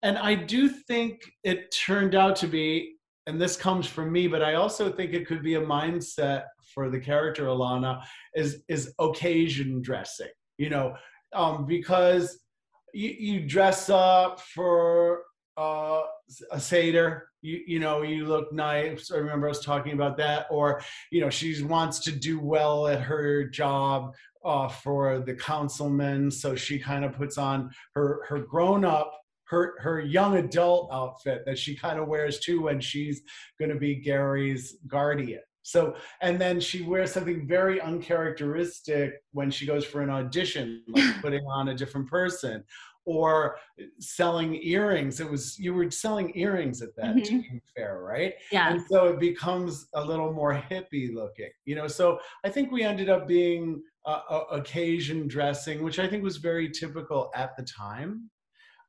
and 0.03 0.17
I 0.17 0.35
do 0.35 0.67
think 0.67 1.21
it 1.43 1.71
turned 1.71 2.13
out 2.13 2.35
to 2.37 2.47
be, 2.47 2.96
and 3.27 3.39
this 3.39 3.57
comes 3.57 3.85
from 3.85 4.11
me, 4.11 4.27
but 4.27 4.41
I 4.41 4.55
also 4.55 4.91
think 4.91 5.13
it 5.13 5.27
could 5.27 5.43
be 5.43 5.55
a 5.55 5.61
mindset 5.61 6.45
for 6.73 6.89
the 6.89 6.99
character 6.99 7.45
Alana 7.45 8.01
is 8.33 8.63
is 8.67 8.93
occasion 8.99 9.81
dressing. 9.81 10.29
You 10.57 10.69
know, 10.69 10.95
um, 11.33 11.65
because 11.65 12.39
you, 12.93 13.09
you 13.09 13.47
dress 13.47 13.89
up 13.89 14.39
for 14.39 15.23
uh, 15.57 16.03
a 16.51 16.59
seder 16.59 17.29
you, 17.41 17.61
you 17.65 17.79
know 17.79 18.01
you 18.03 18.25
look 18.25 18.51
nice 18.53 19.11
i 19.11 19.17
remember 19.17 19.47
i 19.47 19.49
was 19.49 19.59
talking 19.59 19.93
about 19.93 20.17
that 20.17 20.45
or 20.51 20.81
you 21.11 21.21
know 21.21 21.29
she 21.29 21.63
wants 21.63 21.99
to 21.99 22.11
do 22.11 22.39
well 22.39 22.87
at 22.87 23.01
her 23.01 23.45
job 23.45 24.13
uh, 24.45 24.67
for 24.67 25.19
the 25.19 25.33
councilman 25.33 26.29
so 26.29 26.55
she 26.55 26.77
kind 26.77 27.03
of 27.03 27.13
puts 27.13 27.37
on 27.37 27.71
her 27.95 28.23
her 28.27 28.39
grown 28.39 28.85
up 28.85 29.19
her 29.49 29.75
her 29.79 29.99
young 29.99 30.37
adult 30.37 30.89
outfit 30.91 31.43
that 31.45 31.57
she 31.57 31.75
kind 31.75 31.99
of 31.99 32.07
wears 32.07 32.39
too 32.39 32.61
when 32.61 32.79
she's 32.79 33.21
going 33.59 33.71
to 33.71 33.77
be 33.77 33.95
gary's 33.95 34.77
guardian 34.87 35.41
so, 35.67 35.95
and 36.21 36.39
then 36.39 36.61
she 36.61 36.83
wears 36.83 37.11
something 37.11 37.45
very 37.45 37.81
uncharacteristic 37.81 39.15
when 39.33 39.51
she 39.51 39.65
goes 39.65 39.83
for 39.83 40.01
an 40.01 40.09
audition, 40.09 40.81
like 40.87 41.21
putting 41.21 41.43
on 41.43 41.67
a 41.67 41.75
different 41.75 42.09
person 42.09 42.63
or 43.03 43.57
selling 43.99 44.63
earrings. 44.63 45.19
It 45.19 45.29
was, 45.29 45.59
you 45.59 45.73
were 45.73 45.91
selling 45.91 46.31
earrings 46.37 46.81
at 46.81 46.95
that 46.95 47.17
mm-hmm. 47.17 47.57
fair, 47.75 47.99
right? 48.01 48.35
Yeah. 48.49 48.69
And 48.69 48.81
so 48.89 49.07
it 49.07 49.19
becomes 49.19 49.87
a 49.93 50.05
little 50.05 50.31
more 50.31 50.53
hippie 50.53 51.13
looking, 51.13 51.51
you 51.65 51.75
know? 51.75 51.87
So 51.87 52.17
I 52.45 52.49
think 52.49 52.71
we 52.71 52.83
ended 52.83 53.09
up 53.09 53.27
being 53.27 53.83
uh, 54.05 54.43
occasion 54.49 55.27
dressing, 55.27 55.83
which 55.83 55.99
I 55.99 56.07
think 56.07 56.23
was 56.23 56.37
very 56.37 56.69
typical 56.69 57.29
at 57.35 57.57
the 57.57 57.63
time. 57.63 58.29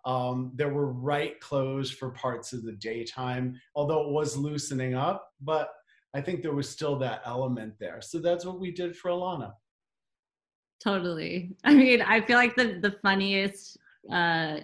Um, 0.04 0.52
there 0.54 0.72
were 0.72 0.92
right 0.92 1.38
clothes 1.40 1.90
for 1.90 2.10
parts 2.10 2.52
of 2.52 2.64
the 2.64 2.72
daytime, 2.72 3.60
although 3.74 4.02
it 4.02 4.12
was 4.12 4.36
loosening 4.36 4.94
up, 4.94 5.32
but 5.40 5.70
I 6.14 6.20
think 6.20 6.42
there 6.42 6.54
was 6.54 6.68
still 6.68 6.96
that 7.00 7.22
element 7.26 7.74
there. 7.78 8.00
So 8.00 8.18
that's 8.18 8.44
what 8.44 8.60
we 8.60 8.70
did 8.70 8.96
for 8.96 9.10
Alana. 9.10 9.52
Totally. 10.82 11.56
I 11.64 11.74
mean, 11.74 12.02
I 12.02 12.20
feel 12.20 12.36
like 12.36 12.54
the 12.54 12.78
the 12.80 12.96
funniest 13.02 13.78
uh, 14.10 14.58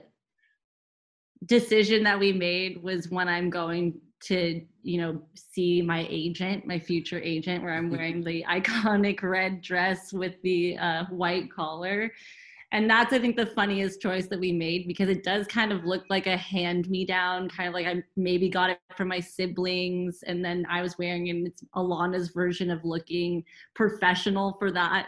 decision 1.46 2.04
that 2.04 2.18
we 2.18 2.32
made 2.32 2.82
was 2.82 3.10
when 3.10 3.28
I'm 3.28 3.50
going 3.50 4.00
to, 4.24 4.62
you 4.82 5.00
know, 5.00 5.22
see 5.34 5.82
my 5.82 6.06
agent, 6.08 6.66
my 6.66 6.78
future 6.78 7.20
agent, 7.20 7.62
where 7.62 7.74
I'm 7.74 7.90
wearing 7.90 8.22
the 8.24 8.44
iconic 8.48 9.22
red 9.22 9.60
dress 9.60 10.12
with 10.12 10.40
the 10.42 10.78
uh, 10.78 11.04
white 11.06 11.52
collar 11.52 12.10
and 12.74 12.90
that's 12.90 13.12
i 13.12 13.18
think 13.18 13.36
the 13.36 13.46
funniest 13.46 14.02
choice 14.02 14.26
that 14.26 14.38
we 14.38 14.52
made 14.52 14.86
because 14.86 15.08
it 15.08 15.22
does 15.22 15.46
kind 15.46 15.72
of 15.72 15.84
look 15.84 16.04
like 16.10 16.26
a 16.26 16.36
hand 16.36 16.90
me 16.90 17.06
down 17.06 17.48
kind 17.48 17.68
of 17.68 17.72
like 17.72 17.86
i 17.86 18.02
maybe 18.16 18.48
got 18.50 18.68
it 18.68 18.78
from 18.94 19.08
my 19.08 19.20
siblings 19.20 20.22
and 20.26 20.44
then 20.44 20.66
i 20.68 20.82
was 20.82 20.98
wearing 20.98 21.30
and 21.30 21.46
it's 21.46 21.62
alana's 21.76 22.28
version 22.30 22.70
of 22.70 22.84
looking 22.84 23.42
professional 23.74 24.56
for 24.58 24.70
that 24.70 25.06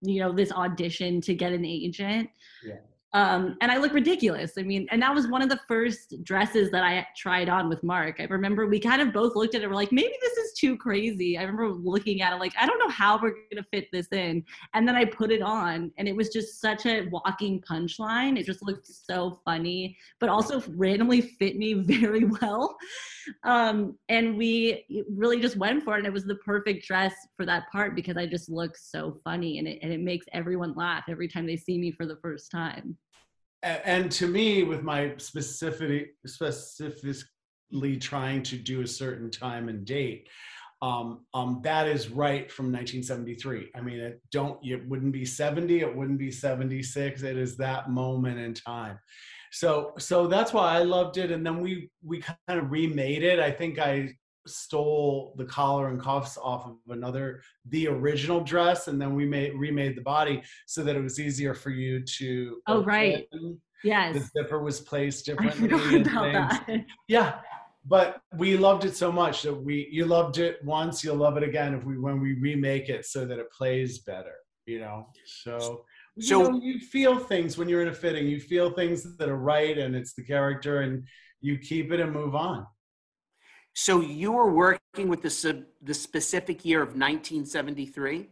you 0.00 0.20
know 0.20 0.32
this 0.32 0.50
audition 0.52 1.20
to 1.20 1.34
get 1.34 1.52
an 1.52 1.64
agent 1.64 2.28
yeah. 2.64 2.74
Um, 3.14 3.58
and 3.60 3.70
I 3.70 3.76
look 3.76 3.92
ridiculous. 3.92 4.52
I 4.56 4.62
mean, 4.62 4.86
and 4.90 5.02
that 5.02 5.14
was 5.14 5.28
one 5.28 5.42
of 5.42 5.50
the 5.50 5.60
first 5.68 6.22
dresses 6.24 6.70
that 6.70 6.82
I 6.82 7.06
tried 7.14 7.50
on 7.50 7.68
with 7.68 7.82
Mark. 7.82 8.16
I 8.20 8.24
remember 8.24 8.66
we 8.66 8.80
kind 8.80 9.02
of 9.02 9.12
both 9.12 9.36
looked 9.36 9.54
at 9.54 9.62
it. 9.62 9.68
We're 9.68 9.74
like, 9.74 9.92
maybe 9.92 10.14
this 10.22 10.32
is 10.38 10.54
too 10.54 10.78
crazy. 10.78 11.36
I 11.36 11.42
remember 11.42 11.68
looking 11.68 12.22
at 12.22 12.32
it 12.32 12.40
like, 12.40 12.54
I 12.58 12.66
don't 12.66 12.78
know 12.78 12.88
how 12.88 13.20
we're 13.20 13.34
gonna 13.52 13.66
fit 13.70 13.88
this 13.92 14.08
in. 14.12 14.42
And 14.72 14.88
then 14.88 14.96
I 14.96 15.04
put 15.04 15.30
it 15.30 15.42
on, 15.42 15.92
and 15.98 16.08
it 16.08 16.16
was 16.16 16.30
just 16.30 16.58
such 16.58 16.86
a 16.86 17.06
walking 17.10 17.60
punchline. 17.60 18.38
It 18.38 18.46
just 18.46 18.62
looked 18.62 18.86
so 18.86 19.40
funny, 19.44 19.98
but 20.18 20.30
also 20.30 20.62
randomly 20.68 21.20
fit 21.20 21.56
me 21.58 21.74
very 21.82 22.24
well. 22.24 22.76
Um, 23.44 23.98
and 24.08 24.38
we 24.38 24.86
really 25.10 25.38
just 25.38 25.56
went 25.56 25.84
for 25.84 25.94
it. 25.94 25.98
And 25.98 26.06
it 26.06 26.12
was 26.12 26.24
the 26.24 26.36
perfect 26.36 26.86
dress 26.86 27.14
for 27.36 27.44
that 27.44 27.70
part 27.70 27.94
because 27.94 28.16
I 28.16 28.26
just 28.26 28.48
look 28.48 28.74
so 28.78 29.20
funny, 29.22 29.58
and 29.58 29.68
it 29.68 29.80
and 29.82 29.92
it 29.92 30.00
makes 30.00 30.24
everyone 30.32 30.72
laugh 30.74 31.04
every 31.10 31.28
time 31.28 31.46
they 31.46 31.56
see 31.56 31.76
me 31.76 31.90
for 31.92 32.06
the 32.06 32.16
first 32.16 32.50
time 32.50 32.96
and 33.62 34.10
to 34.10 34.26
me 34.26 34.62
with 34.62 34.82
my 34.82 35.14
specific 35.18 36.14
specifically 36.26 37.96
trying 37.98 38.42
to 38.42 38.56
do 38.56 38.82
a 38.82 38.86
certain 38.86 39.30
time 39.30 39.68
and 39.68 39.84
date 39.84 40.28
um, 40.82 41.20
um, 41.32 41.60
that 41.62 41.86
is 41.86 42.08
right 42.08 42.50
from 42.50 42.66
1973 42.66 43.70
i 43.74 43.80
mean 43.80 44.00
it 44.00 44.20
don't 44.30 44.58
it 44.64 44.86
wouldn't 44.88 45.12
be 45.12 45.24
70 45.24 45.80
it 45.80 45.96
wouldn't 45.96 46.18
be 46.18 46.32
76 46.32 47.22
it 47.22 47.36
is 47.36 47.56
that 47.56 47.88
moment 47.90 48.38
in 48.38 48.54
time. 48.54 48.98
So 49.52 49.92
so 49.98 50.26
that's 50.26 50.52
why 50.52 50.74
i 50.74 50.82
loved 50.82 51.18
it. 51.18 51.30
And 51.30 51.44
then 51.46 51.60
we 51.60 51.90
we 52.04 52.20
kind 52.20 52.38
of 52.48 52.70
remade 52.70 53.22
it. 53.22 53.38
I 53.38 53.50
think 53.50 53.78
i 53.78 54.14
stole 54.46 55.34
the 55.36 55.44
collar 55.44 55.88
and 55.88 56.00
cuffs 56.00 56.38
off 56.40 56.66
of 56.66 56.76
another 56.88 57.42
the 57.68 57.86
original 57.86 58.40
dress 58.40 58.88
and 58.88 59.00
then 59.00 59.14
we 59.14 59.24
made 59.24 59.54
remade 59.54 59.96
the 59.96 60.02
body 60.02 60.42
so 60.66 60.82
that 60.82 60.96
it 60.96 61.00
was 61.00 61.20
easier 61.20 61.54
for 61.54 61.70
you 61.70 62.02
to 62.04 62.60
oh 62.66 62.82
right. 62.82 63.28
Yes. 63.84 64.14
the 64.14 64.42
zipper 64.42 64.60
was 64.62 64.80
placed 64.80 65.26
differently 65.26 66.02
about 66.02 66.32
that. 66.32 66.84
yeah 67.08 67.38
but 67.84 68.20
we 68.36 68.56
loved 68.56 68.84
it 68.84 68.96
so 68.96 69.10
much 69.10 69.42
that 69.42 69.54
we 69.54 69.88
you 69.90 70.06
loved 70.06 70.38
it 70.38 70.64
once 70.64 71.02
you'll 71.02 71.16
love 71.16 71.36
it 71.36 71.42
again 71.42 71.74
if 71.74 71.84
we 71.84 71.98
when 71.98 72.20
we 72.20 72.34
remake 72.34 72.88
it 72.88 73.04
so 73.06 73.24
that 73.24 73.38
it 73.38 73.50
plays 73.52 74.00
better 74.00 74.34
you 74.66 74.80
know? 74.80 75.06
So 75.24 75.84
so 76.18 76.42
you, 76.42 76.50
know, 76.50 76.60
you 76.62 76.78
feel 76.78 77.18
things 77.18 77.56
when 77.56 77.68
you're 77.68 77.82
in 77.82 77.88
a 77.88 77.94
fitting. 77.94 78.26
You 78.26 78.38
feel 78.38 78.70
things 78.70 79.16
that 79.16 79.28
are 79.28 79.36
right 79.36 79.78
and 79.78 79.96
it's 79.96 80.12
the 80.12 80.22
character 80.22 80.82
and 80.82 81.04
you 81.40 81.58
keep 81.58 81.90
it 81.90 82.00
and 82.00 82.12
move 82.12 82.34
on 82.34 82.66
so 83.74 84.00
you 84.00 84.32
were 84.32 84.52
working 84.52 85.08
with 85.08 85.22
the 85.22 85.64
the 85.82 85.94
specific 85.94 86.64
year 86.64 86.82
of 86.82 86.88
1973. 86.88 88.28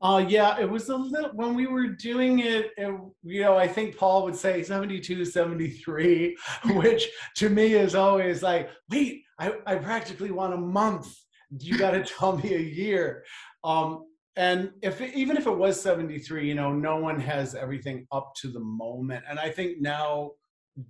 Uh, 0.00 0.24
yeah, 0.28 0.56
it 0.60 0.70
was 0.70 0.88
a 0.90 0.96
little 0.96 1.30
when 1.30 1.54
we 1.54 1.66
were 1.66 1.88
doing 1.88 2.38
it, 2.38 2.70
it, 2.76 2.94
you 3.24 3.42
know, 3.42 3.56
I 3.56 3.66
think 3.66 3.96
Paul 3.96 4.22
would 4.24 4.36
say 4.36 4.62
72, 4.62 5.24
73, 5.24 6.36
which 6.74 7.08
to 7.36 7.48
me 7.48 7.74
is 7.74 7.96
always 7.96 8.42
like, 8.42 8.70
wait, 8.90 9.24
I, 9.40 9.54
I 9.66 9.74
practically 9.74 10.30
want 10.30 10.54
a 10.54 10.58
month. 10.58 11.12
You 11.58 11.76
got 11.76 11.92
to 11.92 12.04
tell 12.18 12.36
me 12.36 12.54
a 12.54 12.60
year. 12.60 13.24
Um, 13.64 14.04
and 14.36 14.70
if 14.82 15.00
it, 15.00 15.14
even 15.14 15.36
if 15.36 15.48
it 15.48 15.58
was 15.58 15.80
73, 15.80 16.46
you 16.46 16.54
know, 16.54 16.72
no 16.72 16.98
one 16.98 17.18
has 17.18 17.56
everything 17.56 18.06
up 18.12 18.32
to 18.36 18.52
the 18.52 18.60
moment. 18.60 19.24
And 19.28 19.40
I 19.40 19.50
think 19.50 19.80
now 19.80 20.30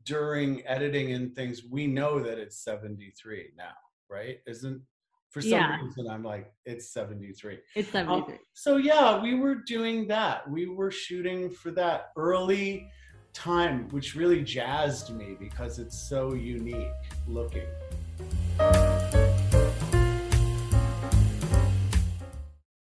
during 0.05 0.67
editing 0.67 1.13
and 1.13 1.35
things, 1.35 1.63
we 1.69 1.87
know 1.87 2.21
that 2.21 2.39
it's 2.39 2.63
73 2.63 3.51
now, 3.57 3.65
right? 4.11 4.39
Isn't 4.47 4.83
for 5.31 5.43
some 5.43 5.51
yeah. 5.51 5.81
reason 5.81 6.09
I'm 6.09 6.23
like, 6.23 6.53
it's 6.65 6.91
73. 6.93 7.59
It's 7.75 7.91
73. 7.91 8.35
Um, 8.35 8.39
so 8.55 8.77
yeah, 8.77 9.21
we 9.21 9.35
were 9.35 9.57
doing 9.57 10.09
that. 10.09 10.49
We 10.51 10.67
were 10.67 10.91
shooting 10.91 11.51
for 11.51 11.71
that 11.73 12.11
early 12.17 12.89
time, 13.35 13.89
which 13.91 14.15
really 14.15 14.43
jazzed 14.43 15.15
me 15.15 15.37
because 15.39 15.79
it's 15.79 16.09
so 16.09 16.35
unique 16.35 16.89
looking. 17.27 17.67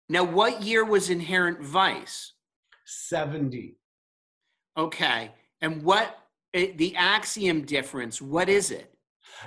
Now, 0.10 0.26
what 0.26 0.62
year 0.62 0.84
was 0.84 1.10
Inherent 1.10 1.62
Vice? 1.62 2.34
70. 2.86 3.78
Okay. 4.78 5.32
And 5.62 5.84
what 5.84 6.21
it, 6.54 6.78
the 6.78 6.96
axiom 6.96 7.62
difference 7.62 8.22
what 8.22 8.50
is 8.50 8.72
it? 8.72 8.94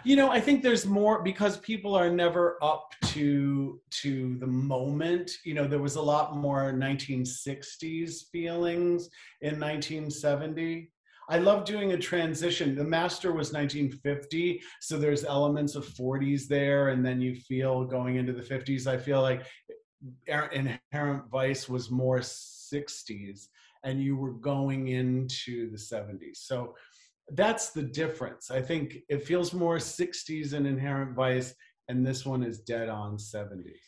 You 0.03 0.17
know 0.17 0.31
i 0.31 0.41
think 0.41 0.63
there's 0.63 0.87
more 0.87 1.23
because 1.23 1.59
people 1.59 1.95
are 1.95 2.11
never 2.11 2.59
up 2.63 2.95
to 3.07 3.81
to 4.03 4.37
the 4.39 4.47
moment. 4.47 5.31
You 5.45 5.55
know 5.55 5.67
there 5.69 5.79
was 5.79 5.97
a 5.97 6.03
lot 6.03 6.37
more 6.37 6.73
1960s 6.73 8.25
feelings 8.33 9.09
in 9.43 9.61
1970 9.61 10.91
i 11.29 11.39
love 11.39 11.65
doing 11.65 11.93
a 11.93 11.99
transition. 11.99 12.75
The 12.75 12.85
master 12.85 13.33
was 13.33 13.53
1950 13.53 14.63
so 14.81 14.99
there's 14.99 15.25
elements 15.25 15.75
of 15.75 15.87
40s 15.87 16.49
there 16.49 16.89
and 16.89 17.05
then 17.05 17.21
you 17.21 17.35
feel 17.37 17.85
going 17.85 18.17
into 18.17 18.33
the 18.33 18.43
50s 18.43 18.87
i 18.87 18.97
feel 18.97 19.23
like 19.23 19.43
eh, 20.29 20.37
er, 20.37 20.51
inherent 20.53 21.31
vice 21.31 21.69
was 21.69 21.91
more 21.91 22.19
60s 22.19 23.49
and 23.85 24.03
you 24.03 24.17
were 24.17 24.33
going 24.33 24.89
into 24.89 25.71
the 25.71 25.77
70s 25.77 26.37
so 26.37 26.75
that's 27.31 27.71
the 27.71 27.83
difference. 27.83 28.51
I 28.51 28.61
think 28.61 28.99
it 29.09 29.25
feels 29.25 29.53
more 29.53 29.77
60s 29.77 30.53
and 30.53 30.67
Inherent 30.67 31.15
Vice, 31.15 31.55
and 31.89 32.07
this 32.07 32.27
one 32.27 32.43
is 32.43 32.61
dead 32.61 32.89
on 32.89 33.17
70s. 33.17 33.79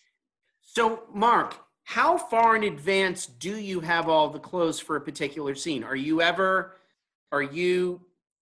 So, 0.62 1.04
Mark, 1.12 1.56
how 1.84 2.16
far 2.16 2.56
in 2.56 2.64
advance 2.64 3.26
do 3.26 3.56
you 3.56 3.80
have 3.80 4.08
all 4.08 4.28
the 4.28 4.38
clothes 4.38 4.80
for 4.80 4.96
a 4.96 5.00
particular 5.00 5.54
scene? 5.54 5.84
Are 5.84 5.96
you 5.96 6.20
ever, 6.20 6.76
are 7.30 7.42
you, 7.42 8.00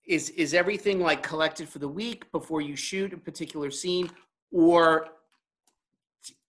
is 0.07 0.29
is 0.31 0.53
everything 0.53 1.01
like 1.01 1.21
collected 1.21 1.67
for 1.67 1.79
the 1.79 1.87
week 1.87 2.31
before 2.31 2.61
you 2.61 2.77
shoot 2.77 3.11
a 3.11 3.17
particular 3.17 3.69
scene, 3.69 4.09
or 4.51 5.09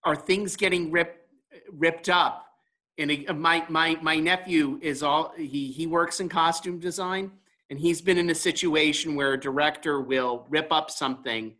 are 0.05 0.15
things 0.15 0.55
getting 0.55 0.91
ripped 0.91 1.27
ripped 1.73 2.07
up? 2.07 2.45
And 2.97 3.25
uh, 3.27 3.33
my 3.33 3.65
my 3.67 3.97
my 4.01 4.15
nephew 4.17 4.79
is 4.81 5.03
all 5.03 5.33
he 5.35 5.73
he 5.73 5.87
works 5.87 6.21
in 6.21 6.29
costume 6.29 6.79
design 6.79 7.31
and 7.69 7.79
he's 7.79 8.01
been 8.01 8.17
in 8.17 8.29
a 8.29 8.35
situation 8.35 9.15
where 9.15 9.33
a 9.33 9.39
director 9.39 10.01
will 10.01 10.45
rip 10.49 10.71
up 10.71 10.89
something. 10.89 11.55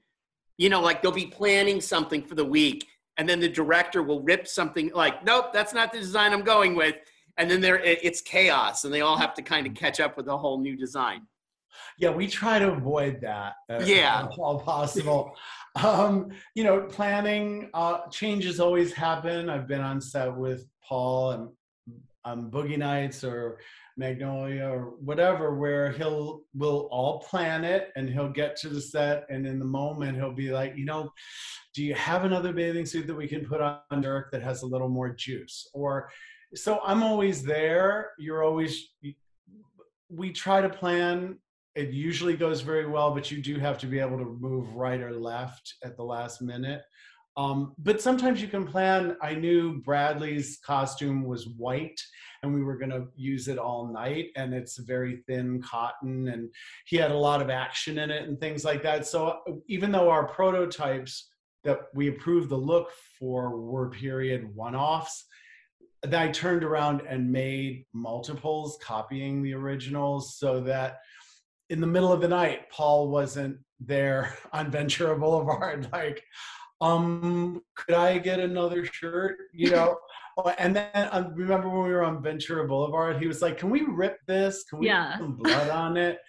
You 0.58 0.70
know 0.70 0.82
like 0.82 1.02
they'll 1.02 1.12
be 1.12 1.28
planning 1.28 1.80
something 1.80 2.22
for 2.22 2.36
the 2.36 2.46
week 2.46 2.88
and 3.18 3.28
then 3.28 3.40
the 3.40 3.50
director 3.50 4.04
will 4.04 4.22
rip 4.22 4.48
something 4.48 4.92
like 4.94 5.24
nope 5.26 5.54
that's 5.54 5.74
not 5.74 5.94
the 5.94 6.00
design 6.00 6.34
i'm 6.34 6.44
going 6.44 6.76
with. 6.76 6.96
And 7.38 7.50
then 7.50 7.62
there 7.62 7.80
it's 7.80 8.20
chaos 8.22 8.84
and 8.84 8.94
they 8.94 9.02
all 9.02 9.18
have 9.18 9.34
to 9.36 9.42
kind 9.42 9.66
of 9.66 9.74
catch 9.74 10.00
up 10.00 10.18
with 10.18 10.28
a 10.28 10.38
whole 10.38 10.60
new 10.60 10.76
design. 10.76 11.22
Yeah 11.98 12.10
we 12.10 12.28
try 12.28 12.60
to 12.60 12.72
avoid 12.72 13.22
that 13.22 13.54
yeah. 13.86 14.28
all 14.38 14.60
possible. 14.60 15.36
Um, 15.84 16.32
you 16.56 16.64
know 16.64 16.82
planning 16.82 17.70
uh, 17.76 18.08
changes 18.10 18.60
always 18.60 18.92
happen. 18.92 19.50
I've 19.50 19.68
been 19.68 19.82
on 19.82 20.02
set 20.02 20.36
with 20.36 20.66
paul 20.84 21.32
and 21.32 21.50
um, 22.26 22.52
boogie 22.52 22.78
nights 22.78 23.24
or 23.24 23.60
Magnolia 24.00 24.68
or 24.68 24.96
whatever, 25.02 25.56
where 25.56 25.92
he'll 25.92 26.42
we'll 26.56 26.88
all 26.90 27.20
plan 27.20 27.64
it 27.64 27.90
and 27.96 28.10
he'll 28.10 28.32
get 28.32 28.56
to 28.58 28.70
the 28.70 28.82
set 28.82 29.26
and 29.30 29.46
in 29.46 29.60
the 29.60 29.66
moment 29.66 30.18
he'll 30.18 30.34
be 30.34 30.52
like, 30.52 30.76
you 30.76 30.86
know, 30.86 31.12
do 31.76 31.84
you 31.84 31.94
have 31.94 32.24
another 32.24 32.54
bathing 32.54 32.86
suit 32.86 33.06
that 33.08 33.16
we 33.16 33.28
can 33.28 33.46
put 33.46 33.62
on 33.62 34.02
Dirk 34.02 34.32
that 34.32 34.42
has 34.42 34.64
a 34.64 34.66
little 34.66 34.90
more 34.90 35.10
juice? 35.10 35.70
Or 35.74 36.10
so 36.56 36.80
I'm 36.84 37.04
always 37.04 37.44
there. 37.44 38.12
You're 38.18 38.44
always 38.44 38.90
we 40.10 40.32
try 40.32 40.62
to 40.62 40.70
plan. 40.70 41.38
It 41.76 41.92
usually 41.92 42.36
goes 42.36 42.62
very 42.62 42.88
well, 42.88 43.14
but 43.14 43.30
you 43.30 43.42
do 43.42 43.60
have 43.60 43.78
to 43.80 43.86
be 43.86 44.00
able 44.00 44.18
to 44.18 44.38
move 44.40 44.74
right 44.76 45.00
or 45.00 45.14
left 45.14 45.76
at 45.84 45.96
the 45.98 46.04
last 46.04 46.42
minute. 46.42 46.82
Um, 47.40 47.74
but 47.78 48.02
sometimes 48.02 48.42
you 48.42 48.50
can 48.50 48.68
plan. 48.68 49.16
I 49.22 49.34
knew 49.34 49.82
Bradley's 49.82 50.60
costume 50.62 51.24
was 51.24 51.48
white 51.48 51.98
and 52.44 52.54
we 52.54 52.64
were 52.64 52.78
going 52.78 52.92
to 52.92 53.08
use 53.16 53.48
it 53.48 53.58
all 53.58 53.88
night 53.88 54.28
and 54.36 54.54
it's 54.54 54.78
very 54.78 55.24
thin 55.26 55.62
cotton 55.62 56.28
and 56.28 56.50
he 56.86 56.98
had 56.98 57.12
a 57.12 57.18
lot 57.18 57.42
of 57.42 57.50
action 57.50 58.00
in 58.00 58.12
it 58.12 58.28
and 58.28 58.40
things 58.40 58.64
like 58.66 58.84
that 58.84 59.06
so 59.06 59.40
uh, 59.48 59.54
even 59.68 59.92
though 59.92 60.10
our 60.10 60.28
prototypes 60.28 61.30
that 61.64 61.82
we 61.94 62.08
approved 62.08 62.50
the 62.50 62.56
look 62.56 62.92
for 63.20 63.58
were 63.58 63.90
period 63.90 64.54
one-offs 64.56 65.26
i 66.14 66.28
turned 66.30 66.64
around 66.64 67.02
and 67.08 67.32
made 67.32 67.86
multiples 67.94 68.78
copying 68.82 69.44
the 69.44 69.54
originals 69.54 70.38
so 70.38 70.62
that 70.62 71.00
in 71.70 71.82
the 71.82 71.88
middle 71.88 72.12
of 72.12 72.22
the 72.22 72.28
night 72.28 72.70
paul 72.72 73.10
wasn't 73.10 73.58
there 73.80 74.38
on 74.54 74.72
ventura 74.72 75.18
boulevard 75.18 75.90
like 75.92 76.24
um 76.82 77.62
could 77.76 77.96
i 77.96 78.18
get 78.18 78.40
another 78.40 78.86
shirt 78.86 79.38
you 79.54 79.70
know 79.70 79.98
Oh, 80.40 80.50
and 80.58 80.76
then 80.76 81.10
um, 81.12 81.34
remember 81.36 81.70
when 81.70 81.84
we 81.84 81.94
were 81.94 82.04
on 82.04 82.22
Ventura 82.22 82.68
Boulevard, 82.68 83.18
he 83.18 83.28
was 83.28 83.42
like, 83.42 83.58
"Can 83.58 83.70
we 83.70 83.82
rip 83.82 84.18
this? 84.28 84.64
Can 84.64 84.80
we 84.80 84.88
yeah. 84.88 85.12
put 85.12 85.20
some 85.20 85.36
blood 85.36 85.70
on 85.70 85.98
it?" 85.98 86.20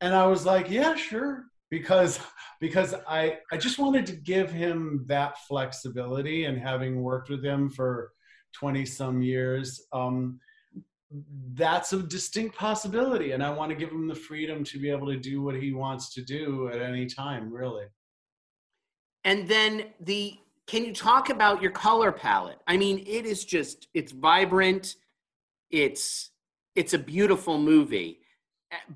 And 0.00 0.14
I 0.14 0.26
was 0.26 0.46
like, 0.46 0.70
"Yeah, 0.70 0.94
sure," 0.94 1.44
because 1.70 2.20
because 2.60 2.94
I 3.08 3.38
I 3.52 3.56
just 3.56 3.78
wanted 3.78 4.06
to 4.06 4.16
give 4.16 4.50
him 4.50 5.04
that 5.08 5.38
flexibility, 5.46 6.44
and 6.44 6.58
having 6.58 7.02
worked 7.02 7.30
with 7.30 7.44
him 7.44 7.70
for 7.70 8.12
twenty 8.52 8.84
some 8.84 9.22
years, 9.22 9.86
um, 9.92 10.40
that's 11.54 11.94
a 11.94 12.02
distinct 12.02 12.54
possibility 12.54 13.32
and 13.32 13.42
i 13.42 13.48
want 13.48 13.70
to 13.70 13.74
give 13.74 13.88
him 13.88 14.06
the 14.06 14.14
freedom 14.14 14.62
to 14.62 14.78
be 14.78 14.90
able 14.90 15.06
to 15.06 15.16
do 15.16 15.40
what 15.40 15.54
he 15.54 15.72
wants 15.72 16.12
to 16.12 16.20
do 16.20 16.68
at 16.68 16.82
any 16.82 17.06
time 17.06 17.50
really 17.50 17.86
and 19.28 19.46
then 19.46 19.84
the 20.00 20.38
can 20.66 20.84
you 20.84 20.92
talk 20.92 21.28
about 21.28 21.60
your 21.60 21.70
color 21.70 22.10
palette? 22.10 22.60
I 22.66 22.76
mean 22.76 22.98
it 23.06 23.26
is 23.26 23.44
just 23.44 23.88
it's 23.92 24.10
vibrant. 24.10 24.96
It's 25.70 26.30
it's 26.74 26.94
a 26.94 26.98
beautiful 26.98 27.58
movie. 27.58 28.20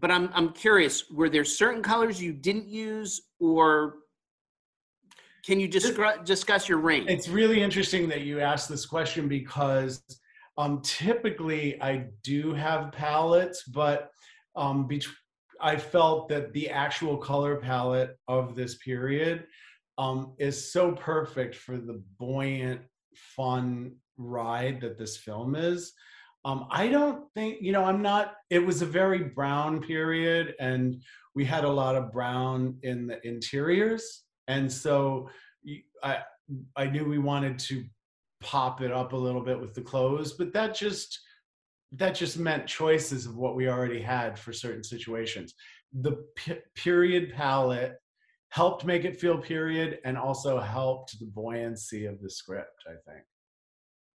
But 0.01 0.11
i'm 0.11 0.31
i'm 0.35 0.51
curious 0.51 1.11
were 1.11 1.31
there 1.31 1.45
certain 1.45 1.83
colors 1.83 2.21
you 2.21 2.33
didn't 2.33 2.69
use 2.69 3.23
or 3.41 3.97
can 5.45 5.59
you 5.61 5.69
discuss 5.69 6.17
discuss 6.25 6.69
your 6.69 6.79
range? 6.79 7.11
It's 7.11 7.29
really 7.29 7.63
interesting 7.63 8.09
that 8.09 8.23
you 8.23 8.41
asked 8.41 8.69
this 8.69 8.87
question 8.87 9.29
because 9.29 10.03
um, 10.59 10.83
typically, 10.83 11.81
I 11.81 12.05
do 12.23 12.53
have 12.53 12.93
palettes, 12.93 13.65
but 13.65 14.11
um, 14.55 14.87
bet- 14.87 15.07
I 15.61 15.77
felt 15.77 16.29
that 16.29 16.53
the 16.53 16.69
actual 16.69 17.17
color 17.17 17.57
palette 17.57 18.19
of 18.29 18.55
this 18.55 18.77
period 18.77 19.47
um, 19.99 20.35
is 20.39 20.73
so 20.73 20.93
perfect 20.93 21.55
for 21.55 21.77
the 21.77 22.03
buoyant, 22.19 22.81
fun 23.15 23.97
ride 24.17 24.81
that 24.81 24.99
this 24.99 25.17
film 25.17 25.55
is. 25.55 25.93
Um, 26.45 26.67
I 26.71 26.89
don't 26.89 27.25
think, 27.35 27.59
you 27.61 27.73
know, 27.73 27.85
I'm 27.85 28.03
not, 28.03 28.35
it 28.51 28.59
was 28.59 28.83
a 28.83 28.87
very 28.87 29.23
brown 29.23 29.81
period 29.81 30.55
and 30.59 31.03
we 31.35 31.45
had 31.45 31.65
a 31.65 31.71
lot 31.71 31.95
of 31.95 32.13
brown 32.13 32.79
in 32.83 33.07
the 33.07 33.25
interiors. 33.27 34.25
And 34.49 34.71
so 34.71 35.31
I, 36.03 36.19
I 36.77 36.87
knew 36.87 37.05
we 37.05 37.19
wanted 37.19 37.59
to 37.61 37.85
pop 38.41 38.81
it 38.81 38.91
up 38.91 39.13
a 39.13 39.17
little 39.17 39.41
bit 39.41 39.61
with 39.61 39.75
the 39.75 39.83
clothes, 39.83 40.33
but 40.33 40.53
that 40.53 40.75
just 40.75 41.21
that 41.95 42.15
just 42.15 42.39
meant 42.39 42.67
choices 42.67 43.27
of 43.27 43.37
what 43.37 43.55
we 43.55 43.69
already 43.69 44.01
had 44.01 44.39
for 44.39 44.53
certain 44.53 44.83
situations. 44.83 45.55
The 45.93 46.25
p- 46.37 46.59
period 46.75 47.35
palette 47.35 47.97
helped 48.53 48.85
make 48.85 49.07
it 49.07 49.19
feel 49.19 49.39
period 49.39 49.99
and 50.05 50.19
also 50.19 50.61
helped 50.61 51.19
the 51.19 51.25
buoyancy 51.25 52.05
of 52.05 52.21
the 52.21 52.29
script, 52.29 52.85
I 52.87 53.11
think. 53.11 53.25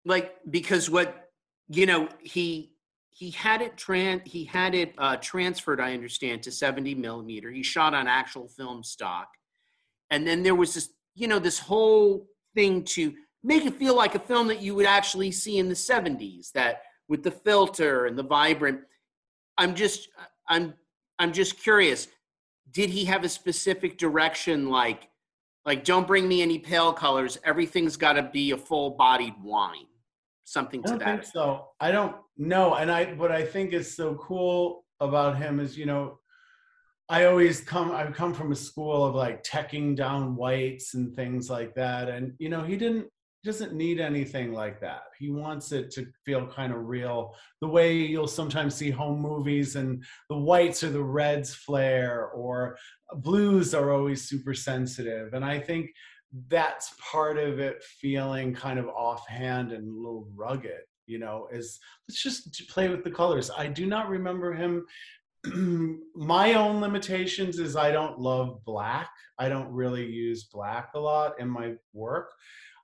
Like 0.05 0.35
because 0.51 0.90
what 0.90 1.31
you 1.68 1.87
know, 1.87 2.09
he 2.20 2.72
he 3.11 3.31
had 3.31 3.62
it 3.62 3.77
tran 3.77 4.27
he 4.27 4.44
had 4.44 4.75
it 4.75 4.94
uh, 4.99 5.16
transferred, 5.16 5.81
I 5.81 5.94
understand, 5.94 6.42
to 6.42 6.53
70 6.53 6.94
millimeter. 6.94 7.51
He 7.51 7.62
shot 7.62 7.94
on 7.94 8.07
actual 8.07 8.46
film 8.46 8.85
stock. 8.85 9.29
And 10.11 10.27
then 10.27 10.42
there 10.42 10.55
was 10.55 10.75
this, 10.75 10.90
you 11.14 11.27
know, 11.27 11.38
this 11.38 11.59
whole 11.59 12.27
thing 12.55 12.85
to 12.85 13.14
make 13.42 13.64
it 13.64 13.79
feel 13.79 13.96
like 13.96 14.14
a 14.14 14.18
film 14.18 14.49
that 14.49 14.61
you 14.61 14.75
would 14.75 14.87
actually 14.87 15.33
see 15.33 15.59
in 15.59 15.68
the 15.68 15.75
70s 15.75 16.53
that 16.53 16.83
with 17.09 17.22
the 17.22 17.31
filter 17.31 18.07
and 18.07 18.18
the 18.18 18.22
vibrant 18.22 18.81
i'm 19.59 19.75
just 19.75 20.09
i'm 20.49 20.75
i'm 21.18 21.33
just 21.33 21.62
curious 21.62 22.09
did 22.71 22.91
he 22.91 23.05
have 23.05 23.25
a 23.25 23.29
specific 23.29 23.99
direction 23.99 24.69
like 24.69 25.09
like 25.65 25.85
don't 25.85 26.07
bring 26.07 26.29
me 26.29 26.43
any 26.43 26.61
pale 26.61 26.93
colors. 26.93 27.39
Everything's 27.43 27.97
got 27.97 28.13
to 28.13 28.23
be 28.23 28.53
a 28.53 28.57
full 28.57 28.91
bodied 28.91 29.35
wine 29.43 29.87
something 30.45 30.81
to 30.85 30.89
I 30.89 30.91
don't 30.91 30.99
that 31.01 31.25
think 31.25 31.33
so. 31.33 31.69
I 31.81 31.91
don't 31.91 32.15
know 32.39 32.75
and 32.75 32.91
i 32.91 33.05
what 33.15 33.33
i 33.33 33.43
think 33.43 33.73
is 33.73 33.97
so 33.97 34.15
cool 34.17 34.85
about 35.01 35.37
him 35.39 35.59
is 35.59 35.77
you 35.77 35.87
know 35.87 36.19
I 37.09 37.27
always 37.27 37.61
come 37.61 37.93
I've 37.93 38.15
come 38.15 38.35
from 38.35 38.51
a 38.51 38.57
school 38.57 39.05
of 39.05 39.15
like 39.15 39.45
teching 39.45 39.95
down 39.95 40.35
whites 40.35 40.95
and 40.95 41.15
things 41.15 41.49
like 41.49 41.75
that 41.77 42.09
and 42.09 42.33
you 42.39 42.49
know 42.49 42.63
he 42.65 42.77
didn't 42.77 43.07
doesn't 43.47 43.73
need 43.73 44.01
anything 44.01 44.53
like 44.53 44.81
that. 44.81 45.05
He 45.19 45.31
wants 45.31 45.73
it 45.73 45.91
to 45.93 46.07
feel 46.25 46.47
kind 46.47 46.73
of 46.73 46.87
real. 46.87 47.35
The 47.61 47.69
way 47.69 47.95
you'll 47.95 48.29
sometimes 48.29 48.75
see 48.75 48.91
home 48.91 49.21
movies 49.21 49.77
and 49.77 50.05
the 50.29 50.37
whites 50.37 50.83
or 50.85 50.91
the 50.91 51.03
reds 51.03 51.55
flare 51.55 52.27
or 52.35 52.77
blues 53.15 53.75
are 53.75 53.93
always 53.93 54.29
super 54.29 54.53
sensitive. 54.53 55.33
And 55.33 55.45
I 55.45 55.59
think 55.59 55.91
that's 56.49 56.95
part 57.11 57.39
of 57.39 57.59
it 57.59 57.83
feeling 57.83 58.53
kind 58.53 58.79
of 58.79 58.89
offhand 58.89 59.73
and 59.73 59.89
a 59.89 59.97
little 59.97 60.29
rugged, 60.35 60.83
you 61.07 61.19
know, 61.19 61.49
is 61.51 61.79
let's 62.09 62.23
just 62.23 62.69
play 62.69 62.89
with 62.89 63.05
the 63.05 63.11
colors. 63.11 63.51
I 63.57 63.69
do 63.69 63.87
not 63.87 64.11
remember 64.11 64.53
him 64.53 64.85
my 66.15 66.55
own 66.55 66.81
limitations 66.81 67.59
is 67.59 67.77
I 67.77 67.93
don't 67.93 68.19
love 68.19 68.65
black. 68.65 69.11
I 69.39 69.49
don't 69.49 69.71
really 69.71 70.07
use 70.07 70.45
black 70.45 70.91
a 70.95 70.99
lot 70.99 71.39
in 71.39 71.49
my 71.49 71.75
work. 71.93 72.33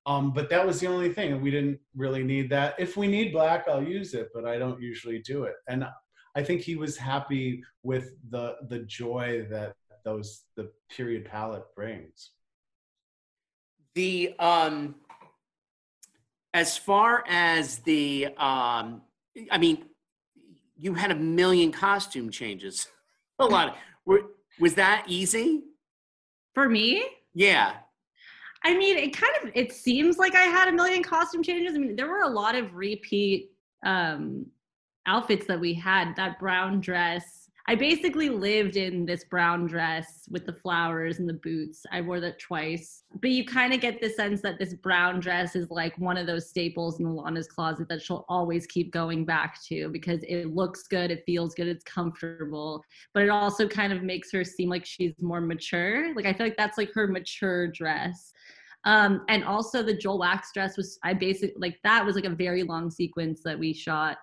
Um, 0.05 0.33
but 0.33 0.51
that 0.51 0.67
was 0.67 0.81
the 0.81 0.89
only 0.89 1.13
thing. 1.13 1.41
We 1.41 1.51
didn't 1.51 1.79
really 1.95 2.25
need 2.25 2.51
that. 2.51 2.75
If 2.79 2.97
we 2.97 3.07
need 3.07 3.33
black, 3.33 3.67
I'll 3.69 3.83
use 3.83 4.15
it, 4.15 4.31
but 4.35 4.45
I 4.45 4.59
don't 4.59 4.81
usually 4.81 5.21
do 5.21 5.45
it. 5.45 5.55
And 5.69 5.87
I 6.35 6.43
think 6.43 6.63
he 6.63 6.77
was 6.77 6.97
happy 6.97 7.63
with 7.83 8.15
the 8.31 8.57
the 8.69 8.81
joy 8.81 9.47
that 9.51 9.75
those 10.05 10.45
the 10.57 10.71
period 10.91 11.27
palette 11.27 11.65
brings. 11.77 12.31
The 13.95 14.35
um, 14.39 14.97
as 16.55 16.77
far 16.77 17.25
as 17.29 17.79
the 17.81 18.29
um, 18.39 19.03
I 19.51 19.59
mean, 19.59 19.85
you 20.77 20.95
had 20.95 21.11
a 21.11 21.17
million 21.17 21.71
costume 21.71 22.31
changes. 22.31 22.89
a 23.39 23.47
lot. 23.47 23.69
Of, 23.69 23.75
were, 24.05 24.23
was 24.59 24.75
that 24.75 25.05
easy 25.09 25.63
for 26.55 26.69
me? 26.69 27.05
Yeah. 27.35 27.75
I 28.65 28.77
mean, 28.77 28.97
it 28.97 29.17
kind 29.17 29.33
of 29.43 29.51
it 29.55 29.73
seems 29.73 30.19
like 30.19 30.35
I 30.35 30.43
had 30.43 30.69
a 30.69 30.73
million 30.73 31.03
costume 31.03 31.43
changes. 31.43 31.75
I 31.75 31.79
mean, 31.79 31.97
there 31.97 32.09
were 32.09 32.23
a 32.23 32.29
lot 32.29 32.55
of 32.55 32.75
repeat 32.75 33.51
um 33.85 34.47
outfits 35.07 35.47
that 35.47 35.59
we 35.59 35.75
had. 35.75 36.15
That 36.17 36.39
brown 36.39 36.81
dress. 36.81 37.42
I 37.73 37.75
basically 37.75 38.29
lived 38.29 38.77
in 38.77 39.07
this 39.07 39.25
brown 39.25 39.67
dress 39.67 40.29
with 40.29 40.45
the 40.45 40.53
flowers 40.53 41.21
and 41.21 41.27
the 41.27 41.41
boots. 41.43 41.87
I 41.91 42.03
wore 42.03 42.21
that 42.21 42.39
twice. 42.39 43.05
But 43.19 43.31
you 43.31 43.47
kind 43.47 43.73
of 43.73 43.81
get 43.81 43.99
the 43.99 44.11
sense 44.11 44.43
that 44.43 44.59
this 44.59 44.75
brown 44.75 45.21
dress 45.21 45.57
is 45.57 45.71
like 45.71 45.97
one 45.97 46.19
of 46.19 46.27
those 46.27 46.51
staples 46.51 47.01
in 47.01 47.07
Alana's 47.07 47.49
closet 47.49 47.89
that 47.89 48.03
she'll 48.03 48.27
always 48.29 48.67
keep 48.67 48.93
going 48.93 49.25
back 49.25 49.59
to 49.69 49.89
because 49.89 50.21
it 50.25 50.55
looks 50.55 50.83
good, 50.83 51.11
it 51.11 51.23
feels 51.25 51.55
good, 51.55 51.67
it's 51.67 51.83
comfortable. 51.85 52.85
But 53.15 53.23
it 53.23 53.31
also 53.31 53.67
kind 53.67 53.91
of 53.91 54.03
makes 54.03 54.31
her 54.33 54.45
seem 54.45 54.69
like 54.69 54.85
she's 54.85 55.15
more 55.23 55.41
mature. 55.41 56.15
Like 56.15 56.27
I 56.27 56.35
feel 56.35 56.45
like 56.45 56.59
that's 56.59 56.77
like 56.77 56.93
her 56.93 57.07
mature 57.07 57.69
dress. 57.69 58.35
Um, 58.85 59.25
and 59.31 59.45
also 59.45 59.83
the 59.83 59.97
Joel 59.97 60.21
Wachs 60.21 60.53
dress 60.53 60.77
was 60.77 60.99
I 61.05 61.15
basically 61.15 61.55
like 61.57 61.79
that 61.85 62.05
was 62.05 62.17
like 62.17 62.27
a 62.27 62.37
very 62.37 62.65
long 62.65 62.91
sequence 62.91 63.41
that 63.47 63.59
we 63.59 63.73
shot. 63.73 64.19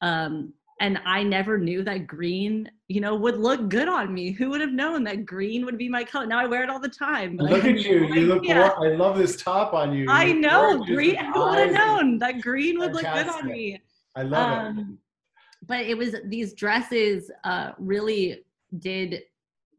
Um, 0.00 0.52
and 0.80 0.98
I 1.04 1.22
never 1.22 1.56
knew 1.56 1.84
that 1.84 2.06
green, 2.06 2.68
you 2.88 3.00
know, 3.00 3.14
would 3.14 3.36
look 3.36 3.68
good 3.68 3.88
on 3.88 4.12
me. 4.12 4.32
Who 4.32 4.50
would 4.50 4.60
have 4.60 4.72
known 4.72 5.04
that 5.04 5.24
green 5.24 5.64
would 5.64 5.78
be 5.78 5.88
my 5.88 6.02
color? 6.02 6.26
Now 6.26 6.40
I 6.40 6.46
wear 6.46 6.62
it 6.62 6.70
all 6.70 6.80
the 6.80 6.88
time. 6.88 7.36
Look 7.36 7.64
at 7.64 7.78
you! 7.80 8.04
You 8.14 8.26
look. 8.26 8.46
I 8.48 8.88
love 8.88 9.16
this 9.16 9.36
top 9.36 9.72
on 9.72 9.92
you. 9.92 10.04
you 10.04 10.10
I 10.10 10.32
know 10.32 10.84
green. 10.84 11.16
Who 11.16 11.40
would 11.40 11.58
have 11.58 11.72
known 11.72 12.18
that 12.18 12.40
green 12.40 12.78
would 12.78 12.92
Fantastic. 12.94 13.26
look 13.26 13.34
good 13.34 13.44
on 13.44 13.52
me? 13.52 13.80
I 14.16 14.22
love 14.22 14.66
um, 14.66 14.78
it. 14.78 15.66
But 15.66 15.80
it 15.86 15.96
was 15.96 16.16
these 16.26 16.54
dresses 16.54 17.30
uh, 17.44 17.72
really 17.78 18.44
did 18.78 19.22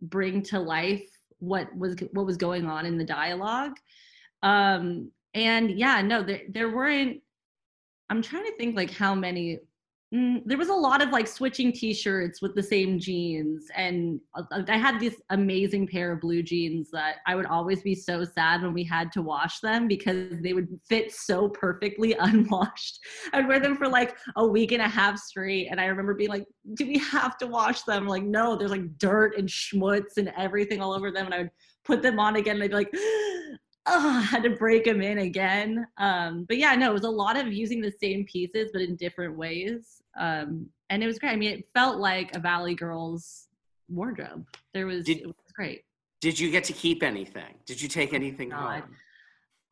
bring 0.01 0.41
to 0.43 0.59
life 0.59 1.03
what 1.39 1.75
was 1.75 1.95
what 2.11 2.25
was 2.25 2.37
going 2.37 2.65
on 2.65 2.85
in 2.85 2.97
the 2.97 3.03
dialogue 3.03 3.73
um 4.43 5.09
and 5.33 5.71
yeah 5.71 6.01
no 6.01 6.23
there, 6.23 6.41
there 6.49 6.69
weren't 6.73 7.21
i'm 8.09 8.21
trying 8.21 8.45
to 8.45 8.55
think 8.57 8.75
like 8.75 8.91
how 8.91 9.13
many 9.13 9.59
mm, 10.13 10.41
there 10.45 10.57
was 10.57 10.69
a 10.69 10.73
lot 10.73 11.01
of 11.01 11.09
like 11.09 11.27
switching 11.27 11.71
t-shirts 11.71 12.41
with 12.41 12.55
the 12.55 12.63
same 12.63 12.99
jeans 12.99 13.67
and 13.75 14.19
uh, 14.35 14.43
i 14.67 14.77
had 14.77 14.99
this 14.99 15.15
amazing 15.29 15.87
pair 15.87 16.11
of 16.11 16.21
blue 16.21 16.43
jeans 16.43 16.89
that 16.91 17.17
i 17.25 17.35
would 17.35 17.45
always 17.45 17.81
be 17.81 17.95
so 17.95 18.23
sad 18.23 18.61
when 18.61 18.73
we 18.73 18.83
had 18.83 19.11
to 19.11 19.21
wash 19.21 19.59
them 19.59 19.87
because 19.87 20.39
they 20.41 20.53
would 20.53 20.67
fit 20.87 21.11
so 21.11 21.49
perfectly 21.49 22.13
unwashed. 22.19 22.99
I'd 23.33 23.47
wear 23.47 23.59
them 23.59 23.75
for 23.75 23.87
like 23.87 24.15
a 24.35 24.45
week 24.45 24.71
and 24.71 24.81
a 24.81 24.87
half 24.87 25.17
straight 25.17 25.67
and 25.71 25.79
i 25.79 25.85
remember 25.85 26.13
being 26.13 26.29
like 26.29 26.45
do 26.73 26.87
we 26.87 26.97
have 26.97 27.37
to 27.37 27.47
wash 27.47 27.83
them? 27.83 28.07
Like 28.07 28.23
no 28.23 28.55
there's 28.55 28.71
like 28.71 28.97
dirt 28.97 29.37
and 29.37 29.47
schmutz 29.47 30.17
and 30.17 30.31
everything 30.37 30.81
all 30.81 30.93
over 30.93 31.11
them 31.11 31.25
and 31.25 31.33
i 31.33 31.37
would 31.39 31.51
put 31.83 32.01
them 32.01 32.19
on 32.19 32.35
again 32.35 32.55
and 32.55 32.63
i'd 32.63 32.71
be 32.71 32.75
like 32.75 32.91
oh, 33.87 34.17
I 34.17 34.21
had 34.21 34.43
to 34.43 34.51
break 34.51 34.85
them 34.85 35.01
in 35.01 35.19
again. 35.19 35.87
Um, 35.97 36.45
but 36.45 36.57
yeah, 36.57 36.75
no, 36.75 36.89
it 36.89 36.93
was 36.93 37.03
a 37.03 37.09
lot 37.09 37.37
of 37.37 37.51
using 37.51 37.81
the 37.81 37.93
same 38.01 38.25
pieces, 38.25 38.69
but 38.73 38.81
in 38.81 38.95
different 38.95 39.37
ways. 39.37 40.01
Um, 40.17 40.67
and 40.89 41.03
it 41.03 41.07
was 41.07 41.19
great. 41.19 41.31
I 41.31 41.35
mean, 41.35 41.51
it 41.51 41.67
felt 41.73 41.99
like 41.99 42.35
a 42.35 42.39
Valley 42.39 42.75
Girls 42.75 43.47
wardrobe. 43.89 44.45
There 44.73 44.87
was, 44.87 45.05
did, 45.05 45.19
it 45.19 45.27
was 45.27 45.35
great. 45.53 45.83
Did 46.21 46.39
you 46.39 46.51
get 46.51 46.63
to 46.65 46.73
keep 46.73 47.03
anything? 47.03 47.55
Did 47.65 47.81
you 47.81 47.87
take 47.87 48.13
anything 48.13 48.51
home? 48.51 48.83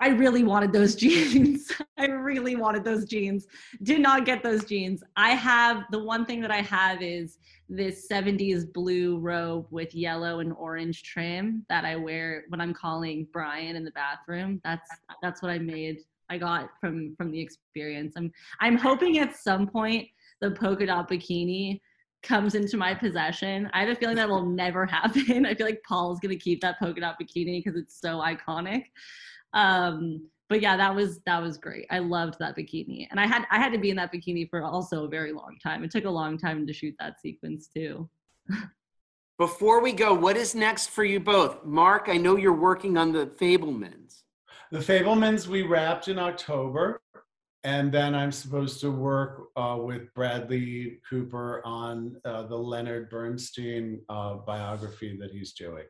I 0.04 0.10
really 0.10 0.44
wanted 0.44 0.74
those 0.74 0.96
jeans. 1.04 1.72
I 1.98 2.08
really 2.08 2.58
wanted 2.58 2.84
those 2.84 3.06
jeans. 3.06 3.48
Did 3.84 4.02
not 4.02 4.26
get 4.26 4.44
those 4.44 4.66
jeans. 4.66 5.02
I 5.16 5.30
have 5.30 5.86
the 5.92 6.04
one 6.04 6.26
thing 6.26 6.42
that 6.42 6.52
I 6.52 6.62
have 6.62 7.02
is 7.02 7.38
this 7.70 8.06
70s 8.12 8.72
blue 8.74 9.18
robe 9.20 9.66
with 9.72 9.96
yellow 9.96 10.42
and 10.42 10.52
orange 10.52 11.04
trim 11.04 11.66
that 11.70 11.86
I 11.86 11.96
wear 11.96 12.44
when 12.50 12.60
I'm 12.60 12.74
calling 12.74 13.30
Brian 13.32 13.78
in 13.78 13.86
the 13.86 13.92
bathroom. 13.92 14.60
That's 14.66 14.90
that's 15.22 15.42
what 15.42 15.52
I 15.52 15.60
made. 15.60 16.00
I 16.30 16.38
got 16.38 16.72
from 16.82 17.16
from 17.16 17.32
the 17.32 17.40
experience. 17.40 18.16
I'm 18.18 18.30
I'm 18.60 18.78
hoping 18.78 19.20
at 19.20 19.38
some 19.38 19.68
point 19.68 20.10
the 20.42 20.52
polka 20.52 20.86
dot 20.86 21.10
bikini 21.10 21.80
comes 22.24 22.56
into 22.56 22.76
my 22.76 22.94
possession. 22.94 23.70
I 23.74 23.80
have 23.82 23.90
a 23.90 23.96
feeling 23.96 24.18
that 24.18 24.28
will 24.28 24.46
never 24.46 24.86
happen. 24.98 25.46
I 25.46 25.56
feel 25.56 25.66
like 25.66 25.82
Paul's 25.88 26.20
gonna 26.20 26.36
keep 26.36 26.60
that 26.60 26.78
polka 26.78 27.00
dot 27.00 27.16
bikini 27.22 27.64
because 27.64 27.80
it's 27.80 28.02
so 28.02 28.20
iconic. 28.20 28.88
Um, 29.54 30.30
but 30.50 30.62
yeah, 30.62 30.78
that 30.78 30.94
was 30.94 31.20
that 31.26 31.42
was 31.42 31.58
great. 31.58 31.88
I 31.90 32.00
loved 32.00 32.36
that 32.40 32.56
bikini, 32.56 33.08
and 33.10 33.20
I 33.20 33.26
had 33.26 33.46
I 33.50 33.58
had 33.58 33.72
to 33.74 33.80
be 33.80 33.90
in 33.90 33.96
that 33.96 34.14
bikini 34.14 34.50
for 34.50 34.64
also 34.64 35.06
a 35.06 35.08
very 35.08 35.32
long 35.32 35.58
time. 35.64 35.84
It 35.84 35.92
took 35.92 36.06
a 36.06 36.10
long 36.10 36.38
time 36.38 36.68
to 36.68 36.74
shoot 36.74 36.96
that 37.00 37.20
sequence 37.20 37.70
too. 37.76 38.10
Before 39.40 39.82
we 39.82 39.94
go, 39.94 40.14
what 40.14 40.38
is 40.38 40.54
next 40.54 40.90
for 40.92 41.04
you 41.04 41.20
both? 41.20 41.66
Mark, 41.66 42.06
I 42.08 42.18
know 42.18 42.36
you're 42.36 42.54
working 42.54 42.98
on 42.98 43.12
the 43.12 43.26
Fabelmans. 43.26 44.22
The 44.72 44.80
Fabelmans 44.80 45.48
we 45.48 45.64
wrapped 45.64 46.08
in 46.08 46.20
October, 46.20 47.02
and 47.64 47.92
then 47.92 48.14
I'm 48.14 48.32
supposed 48.32 48.80
to 48.82 48.92
work 48.92 49.48
uh, 49.56 49.80
with 49.82 50.14
Bradley 50.14 51.00
Cooper 51.10 51.62
on 51.66 52.16
uh, 52.26 52.44
the 52.44 52.56
Leonard 52.56 53.10
Bernstein 53.10 54.02
uh, 54.08 54.36
biography 54.36 55.18
that 55.20 55.32
he's 55.32 55.54
doing. 55.54 55.86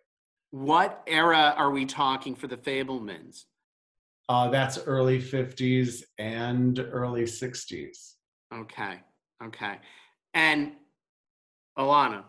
What 0.52 1.04
era 1.06 1.54
are 1.58 1.71
we 1.71 1.86
talking 1.86 2.36
for 2.36 2.47
the 2.47 2.58
Fabelmans? 2.58 3.43
Uh, 4.29 4.49
that's 4.49 4.77
early 4.86 5.21
50s 5.21 6.03
and 6.17 6.79
early 6.91 7.23
60s. 7.23 8.13
Okay. 8.53 8.99
Okay. 9.43 9.79
And 10.33 10.73
Alana, 11.77 12.23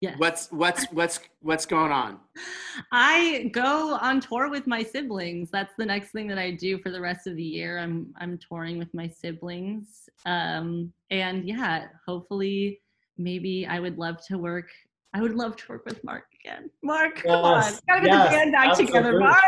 Yes. 0.00 0.14
what's 0.18 0.52
what's 0.52 0.84
what's 0.92 1.18
what's 1.40 1.66
going 1.66 1.90
on? 1.90 2.20
I 2.92 3.50
go 3.52 3.94
on 4.00 4.20
tour 4.20 4.48
with 4.48 4.68
my 4.68 4.80
siblings. 4.84 5.50
That's 5.50 5.74
the 5.76 5.84
next 5.84 6.12
thing 6.12 6.28
that 6.28 6.38
I 6.38 6.52
do 6.52 6.78
for 6.78 6.90
the 6.90 7.00
rest 7.00 7.26
of 7.26 7.34
the 7.34 7.42
year. 7.42 7.78
I'm 7.78 8.14
I'm 8.20 8.38
touring 8.38 8.78
with 8.78 8.94
my 8.94 9.08
siblings. 9.08 10.08
Um 10.24 10.92
and 11.10 11.48
yeah, 11.48 11.88
hopefully 12.06 12.80
maybe 13.16 13.66
I 13.66 13.80
would 13.80 13.98
love 13.98 14.24
to 14.26 14.38
work 14.38 14.70
I 15.14 15.20
would 15.20 15.34
love 15.34 15.56
to 15.56 15.64
work 15.68 15.84
with 15.84 16.04
Mark 16.04 16.26
again. 16.44 16.70
Mark, 16.82 17.16
come 17.16 17.42
Yes, 17.44 17.74
on. 17.74 17.80
Gotta 17.88 18.00
get 18.02 18.14
yes, 18.14 18.30
the 18.30 18.36
band 18.36 18.52
back 18.52 18.76
together. 18.76 19.18
Mark. 19.18 19.42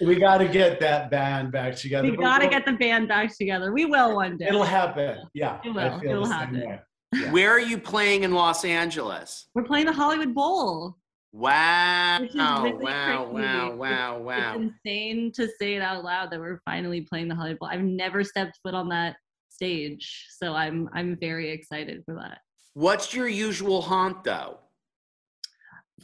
We 0.00 0.16
got 0.16 0.38
to 0.38 0.48
get 0.48 0.80
that 0.80 1.10
band 1.10 1.52
back 1.52 1.76
together. 1.76 2.10
We 2.10 2.16
gotta 2.16 2.44
we'll- 2.44 2.50
get 2.50 2.66
the 2.66 2.72
band 2.72 3.08
back 3.08 3.36
together. 3.36 3.72
We 3.72 3.84
will 3.86 4.14
one 4.16 4.36
day. 4.36 4.46
It'll 4.48 4.62
happen. 4.64 5.18
Yeah. 5.34 5.60
It 5.64 5.70
I 5.76 5.88
will. 5.90 6.00
feel 6.00 6.10
It 6.10 6.14
will 6.16 6.26
happen. 6.26 6.78
Yeah. 7.14 7.30
Where 7.32 7.50
are 7.50 7.60
you 7.60 7.78
playing 7.78 8.24
in 8.24 8.32
Los 8.32 8.64
Angeles? 8.64 9.46
We're 9.54 9.62
playing 9.64 9.86
the 9.86 9.92
Hollywood 9.92 10.34
Bowl. 10.34 10.96
Wow. 11.32 12.18
Which 12.20 12.30
is 12.30 12.36
wow, 12.36 12.62
really 12.64 12.84
wow, 12.84 13.24
crazy. 13.24 13.32
wow, 13.32 13.66
It's- 13.66 13.78
wow, 13.78 14.18
wow. 14.18 14.54
It's 14.54 14.72
insane 14.84 15.32
to 15.32 15.48
say 15.58 15.74
it 15.76 15.82
out 15.82 16.02
loud 16.04 16.30
that 16.30 16.40
we're 16.40 16.60
finally 16.64 17.02
playing 17.02 17.28
the 17.28 17.34
Hollywood 17.34 17.58
Bowl. 17.60 17.68
I've 17.70 17.82
never 17.82 18.24
stepped 18.24 18.58
foot 18.62 18.74
on 18.74 18.88
that 18.90 19.16
stage, 19.50 20.26
so 20.30 20.54
I'm 20.54 20.88
I'm 20.92 21.16
very 21.18 21.50
excited 21.50 22.02
for 22.04 22.14
that. 22.16 22.38
What's 22.74 23.14
your 23.14 23.28
usual 23.28 23.80
haunt 23.82 24.24
though? 24.24 24.58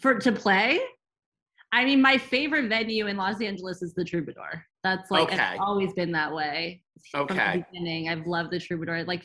For 0.01 0.15
to 0.19 0.33
play, 0.33 0.81
I 1.75 1.85
mean, 1.87 2.03
my 2.03 2.19
favorite 2.19 2.69
venue 2.69 3.07
in 3.07 3.17
Los 3.17 3.41
Angeles 3.41 3.83
is 3.83 3.95
the 3.95 4.05
Troubadour. 4.05 4.65
That's 4.85 5.11
like 5.11 5.33
Okay. 5.33 5.53
it's 5.53 5.61
always 5.61 5.93
been 5.95 6.13
that 6.13 6.33
way 6.33 6.83
from 7.11 7.23
Okay. 7.23 7.59
the 7.59 7.65
beginning. 7.73 8.09
I've 8.11 8.27
loved 8.27 8.51
the 8.51 8.61
Troubadour. 8.61 8.95
I 8.97 9.03
like. 9.03 9.25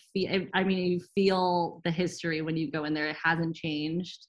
I 0.53 0.63
mean, 0.63 0.77
you 0.91 1.01
feel 1.13 1.81
the 1.83 1.91
history 1.91 2.41
when 2.41 2.55
you 2.55 2.71
go 2.71 2.86
in 2.86 2.93
there. 2.93 3.07
It 3.10 3.17
hasn't 3.21 3.55
changed. 3.55 4.27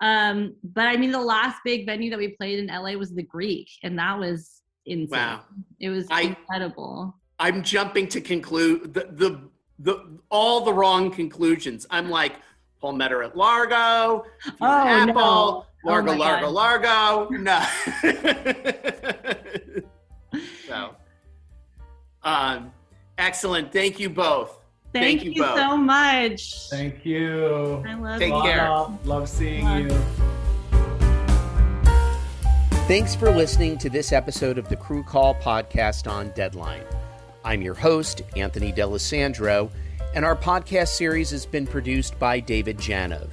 Um, 0.00 0.56
but 0.64 0.86
I 0.88 0.96
mean, 0.96 1.10
the 1.12 1.20
last 1.20 1.58
big 1.62 1.84
venue 1.84 2.08
that 2.10 2.18
we 2.18 2.28
played 2.28 2.58
in 2.58 2.68
LA 2.68 2.94
was 2.96 3.14
the 3.14 3.22
Greek, 3.22 3.68
and 3.82 3.98
that 3.98 4.18
was 4.18 4.62
insane. 4.86 5.10
Wow. 5.10 5.44
It 5.78 5.90
was 5.90 6.06
I- 6.10 6.22
incredible. 6.22 7.14
I'm 7.38 7.62
jumping 7.62 8.06
to 8.08 8.20
conclude 8.22 8.94
the 8.94 9.08
the 9.12 9.50
the 9.78 10.18
all 10.30 10.62
the 10.64 10.72
wrong 10.72 11.10
conclusions. 11.10 11.86
I'm 11.90 12.08
like 12.08 12.36
Palmetto 12.80 13.20
at 13.22 13.36
Largo, 13.36 14.24
Oh, 14.60 14.86
Apple, 14.86 15.12
no. 15.14 15.66
Oh, 15.84 15.88
Largo, 15.88 16.12
my 16.12 16.18
Largo, 16.18 16.46
God. 16.46 16.52
Largo. 16.52 17.28
No. 17.38 17.66
so, 20.68 20.94
um, 22.22 22.72
excellent. 23.16 23.72
Thank 23.72 23.98
you 23.98 24.10
both. 24.10 24.58
Thank, 24.92 25.20
Thank 25.20 25.24
you 25.24 25.32
you, 25.32 25.42
both. 25.42 25.56
so 25.56 25.76
much. 25.76 26.68
Thank 26.68 27.06
you. 27.06 27.82
I 27.86 27.94
love 27.94 28.18
Take 28.18 28.32
you. 28.34 28.42
care. 28.42 28.68
Love, 28.68 29.06
love 29.06 29.28
seeing 29.28 29.64
Bye. 29.64 29.78
you. 29.80 29.90
Thanks 32.88 33.14
for 33.14 33.30
listening 33.30 33.78
to 33.78 33.88
this 33.88 34.12
episode 34.12 34.58
of 34.58 34.68
the 34.68 34.74
Crew 34.74 35.04
Call 35.04 35.36
podcast 35.36 36.10
on 36.10 36.30
Deadline. 36.30 36.82
I'm 37.44 37.62
your 37.62 37.74
host, 37.74 38.22
Anthony 38.36 38.72
D'Alessandro, 38.72 39.70
and 40.14 40.24
our 40.24 40.34
podcast 40.34 40.88
series 40.88 41.30
has 41.30 41.46
been 41.46 41.68
produced 41.68 42.18
by 42.18 42.40
David 42.40 42.78
Janov. 42.78 43.30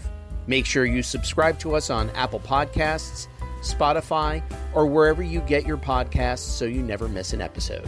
Make 0.47 0.65
sure 0.65 0.85
you 0.85 1.03
subscribe 1.03 1.59
to 1.59 1.75
us 1.75 1.89
on 1.89 2.09
Apple 2.11 2.39
Podcasts, 2.39 3.27
Spotify, 3.61 4.41
or 4.73 4.85
wherever 4.85 5.21
you 5.21 5.41
get 5.41 5.65
your 5.65 5.77
podcasts 5.77 6.39
so 6.39 6.65
you 6.65 6.81
never 6.81 7.07
miss 7.07 7.33
an 7.33 7.41
episode. 7.41 7.87